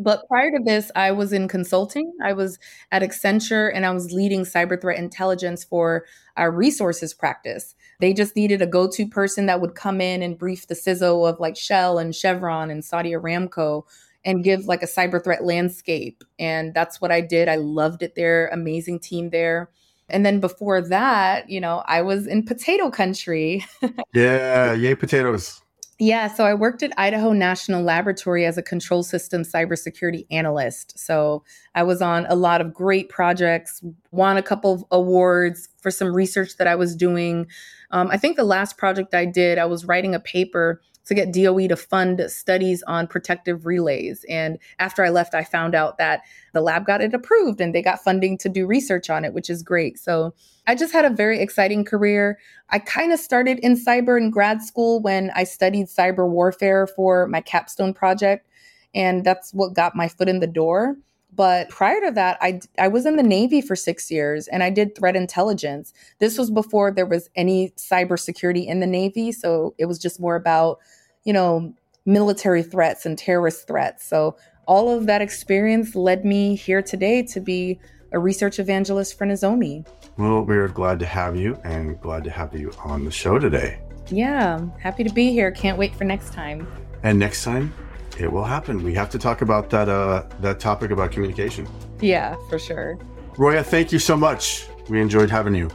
But 0.00 0.26
prior 0.28 0.50
to 0.50 0.62
this, 0.64 0.90
I 0.94 1.12
was 1.12 1.32
in 1.32 1.48
consulting. 1.48 2.12
I 2.22 2.32
was 2.32 2.58
at 2.90 3.02
Accenture 3.02 3.70
and 3.74 3.84
I 3.84 3.90
was 3.90 4.12
leading 4.12 4.42
cyber 4.42 4.80
threat 4.80 4.98
intelligence 4.98 5.64
for 5.64 6.06
our 6.36 6.50
resources 6.50 7.12
practice. 7.12 7.74
They 8.00 8.14
just 8.14 8.36
needed 8.36 8.62
a 8.62 8.66
go 8.66 8.88
to 8.88 9.06
person 9.06 9.46
that 9.46 9.60
would 9.60 9.74
come 9.74 10.00
in 10.00 10.22
and 10.22 10.38
brief 10.38 10.68
the 10.68 10.74
CISO 10.74 11.28
of 11.28 11.40
like 11.40 11.56
Shell 11.56 11.98
and 11.98 12.14
Chevron 12.14 12.70
and 12.70 12.84
Saudi 12.84 13.12
Aramco 13.12 13.84
and 14.24 14.44
give 14.44 14.66
like 14.66 14.82
a 14.82 14.86
cyber 14.86 15.22
threat 15.22 15.44
landscape. 15.44 16.24
And 16.38 16.74
that's 16.74 17.00
what 17.00 17.10
I 17.10 17.20
did. 17.20 17.48
I 17.48 17.56
loved 17.56 18.02
it 18.02 18.14
there. 18.14 18.48
Amazing 18.48 19.00
team 19.00 19.30
there. 19.30 19.70
And 20.08 20.26
then 20.26 20.40
before 20.40 20.80
that, 20.82 21.48
you 21.48 21.60
know, 21.60 21.82
I 21.86 22.02
was 22.02 22.26
in 22.26 22.44
potato 22.44 22.90
country. 22.90 23.64
yeah, 24.14 24.72
yay 24.72 24.94
potatoes. 24.94 25.62
Yeah, 26.02 26.28
so 26.28 26.46
I 26.46 26.54
worked 26.54 26.82
at 26.82 26.98
Idaho 26.98 27.32
National 27.32 27.82
Laboratory 27.82 28.46
as 28.46 28.56
a 28.56 28.62
control 28.62 29.02
system 29.02 29.42
cybersecurity 29.42 30.24
analyst. 30.30 30.98
So 30.98 31.44
I 31.74 31.82
was 31.82 32.00
on 32.00 32.24
a 32.30 32.34
lot 32.34 32.62
of 32.62 32.72
great 32.72 33.10
projects, 33.10 33.82
won 34.10 34.38
a 34.38 34.42
couple 34.42 34.72
of 34.72 34.84
awards 34.90 35.68
for 35.82 35.90
some 35.90 36.14
research 36.14 36.56
that 36.56 36.66
I 36.66 36.74
was 36.74 36.96
doing. 36.96 37.48
Um, 37.90 38.08
I 38.10 38.16
think 38.16 38.38
the 38.38 38.44
last 38.44 38.78
project 38.78 39.14
I 39.14 39.26
did, 39.26 39.58
I 39.58 39.66
was 39.66 39.84
writing 39.84 40.14
a 40.14 40.20
paper 40.20 40.80
to 41.10 41.14
get 41.14 41.32
DOE 41.32 41.66
to 41.66 41.74
fund 41.74 42.22
studies 42.28 42.84
on 42.84 43.08
protective 43.08 43.66
relays. 43.66 44.24
And 44.28 44.60
after 44.78 45.04
I 45.04 45.08
left, 45.08 45.34
I 45.34 45.42
found 45.42 45.74
out 45.74 45.98
that 45.98 46.22
the 46.52 46.60
lab 46.60 46.86
got 46.86 47.00
it 47.00 47.12
approved 47.12 47.60
and 47.60 47.74
they 47.74 47.82
got 47.82 48.04
funding 48.04 48.38
to 48.38 48.48
do 48.48 48.64
research 48.64 49.10
on 49.10 49.24
it, 49.24 49.34
which 49.34 49.50
is 49.50 49.64
great. 49.64 49.98
So 49.98 50.32
I 50.68 50.76
just 50.76 50.92
had 50.92 51.04
a 51.04 51.10
very 51.10 51.40
exciting 51.40 51.84
career. 51.84 52.38
I 52.68 52.78
kind 52.78 53.12
of 53.12 53.18
started 53.18 53.58
in 53.58 53.74
cyber 53.74 54.20
in 54.20 54.30
grad 54.30 54.62
school 54.62 55.02
when 55.02 55.32
I 55.34 55.42
studied 55.42 55.88
cyber 55.88 56.28
warfare 56.28 56.86
for 56.86 57.26
my 57.26 57.40
capstone 57.40 57.92
project. 57.92 58.46
And 58.94 59.24
that's 59.24 59.52
what 59.52 59.74
got 59.74 59.96
my 59.96 60.06
foot 60.06 60.28
in 60.28 60.38
the 60.38 60.46
door. 60.46 60.96
But 61.34 61.70
prior 61.70 62.00
to 62.02 62.12
that, 62.12 62.38
I, 62.40 62.60
I 62.78 62.86
was 62.86 63.04
in 63.04 63.16
the 63.16 63.24
Navy 63.24 63.60
for 63.60 63.74
six 63.74 64.12
years 64.12 64.46
and 64.46 64.62
I 64.62 64.70
did 64.70 64.96
threat 64.96 65.16
intelligence. 65.16 65.92
This 66.20 66.38
was 66.38 66.52
before 66.52 66.92
there 66.92 67.06
was 67.06 67.30
any 67.34 67.70
cybersecurity 67.70 68.66
in 68.66 68.78
the 68.78 68.86
Navy. 68.86 69.32
So 69.32 69.74
it 69.78 69.86
was 69.86 69.98
just 69.98 70.20
more 70.20 70.36
about, 70.36 70.78
you 71.24 71.32
know, 71.32 71.74
military 72.06 72.62
threats 72.62 73.06
and 73.06 73.18
terrorist 73.18 73.66
threats. 73.66 74.06
So 74.06 74.36
all 74.66 74.90
of 74.90 75.06
that 75.06 75.20
experience 75.20 75.94
led 75.94 76.24
me 76.24 76.54
here 76.54 76.82
today 76.82 77.22
to 77.24 77.40
be 77.40 77.80
a 78.12 78.18
research 78.18 78.58
evangelist 78.58 79.16
for 79.16 79.26
Nozomi. 79.26 79.86
Well, 80.16 80.42
we're 80.42 80.68
glad 80.68 80.98
to 81.00 81.06
have 81.06 81.36
you 81.36 81.58
and 81.64 82.00
glad 82.00 82.24
to 82.24 82.30
have 82.30 82.54
you 82.54 82.72
on 82.84 83.04
the 83.04 83.10
show 83.10 83.38
today. 83.38 83.80
Yeah, 84.10 84.60
happy 84.80 85.04
to 85.04 85.12
be 85.12 85.32
here. 85.32 85.50
Can't 85.52 85.78
wait 85.78 85.94
for 85.94 86.04
next 86.04 86.32
time. 86.32 86.66
And 87.02 87.18
next 87.18 87.44
time, 87.44 87.72
it 88.18 88.30
will 88.30 88.44
happen. 88.44 88.82
We 88.82 88.94
have 88.94 89.08
to 89.10 89.18
talk 89.18 89.42
about 89.42 89.70
that 89.70 89.88
uh, 89.88 90.24
that 90.40 90.58
topic 90.58 90.90
about 90.90 91.12
communication. 91.12 91.68
Yeah, 92.00 92.34
for 92.48 92.58
sure. 92.58 92.98
Roya, 93.38 93.62
thank 93.62 93.92
you 93.92 93.98
so 93.98 94.16
much. 94.16 94.66
We 94.88 95.00
enjoyed 95.00 95.30
having 95.30 95.54
you. 95.54 95.70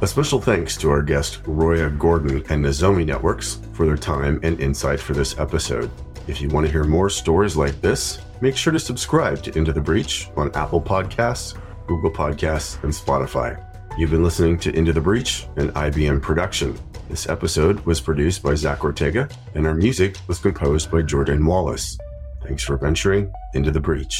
A 0.00 0.06
special 0.06 0.40
thanks 0.40 0.76
to 0.76 0.90
our 0.90 1.02
guest 1.02 1.40
Roya 1.44 1.90
Gordon 1.90 2.36
and 2.50 2.64
Nozomi 2.64 3.04
Networks 3.04 3.58
for 3.72 3.84
their 3.84 3.96
time 3.96 4.38
and 4.44 4.60
insight 4.60 5.00
for 5.00 5.12
this 5.12 5.36
episode. 5.40 5.90
If 6.28 6.40
you 6.40 6.48
want 6.50 6.66
to 6.66 6.70
hear 6.70 6.84
more 6.84 7.10
stories 7.10 7.56
like 7.56 7.80
this, 7.80 8.20
make 8.40 8.56
sure 8.56 8.72
to 8.72 8.78
subscribe 8.78 9.42
to 9.42 9.58
Into 9.58 9.72
the 9.72 9.80
Breach 9.80 10.30
on 10.36 10.54
Apple 10.54 10.80
Podcasts, 10.80 11.58
Google 11.88 12.12
Podcasts, 12.12 12.80
and 12.84 12.92
Spotify. 12.92 13.60
You've 13.98 14.12
been 14.12 14.22
listening 14.22 14.56
to 14.60 14.72
Into 14.72 14.92
the 14.92 15.00
Breach, 15.00 15.48
an 15.56 15.72
IBM 15.72 16.22
production. 16.22 16.78
This 17.08 17.28
episode 17.28 17.80
was 17.80 18.00
produced 18.00 18.40
by 18.40 18.54
Zach 18.54 18.84
Ortega, 18.84 19.28
and 19.56 19.66
our 19.66 19.74
music 19.74 20.16
was 20.28 20.38
composed 20.38 20.92
by 20.92 21.02
Jordan 21.02 21.44
Wallace. 21.44 21.98
Thanks 22.44 22.62
for 22.62 22.76
venturing 22.76 23.32
into 23.54 23.72
the 23.72 23.80
breach. 23.80 24.14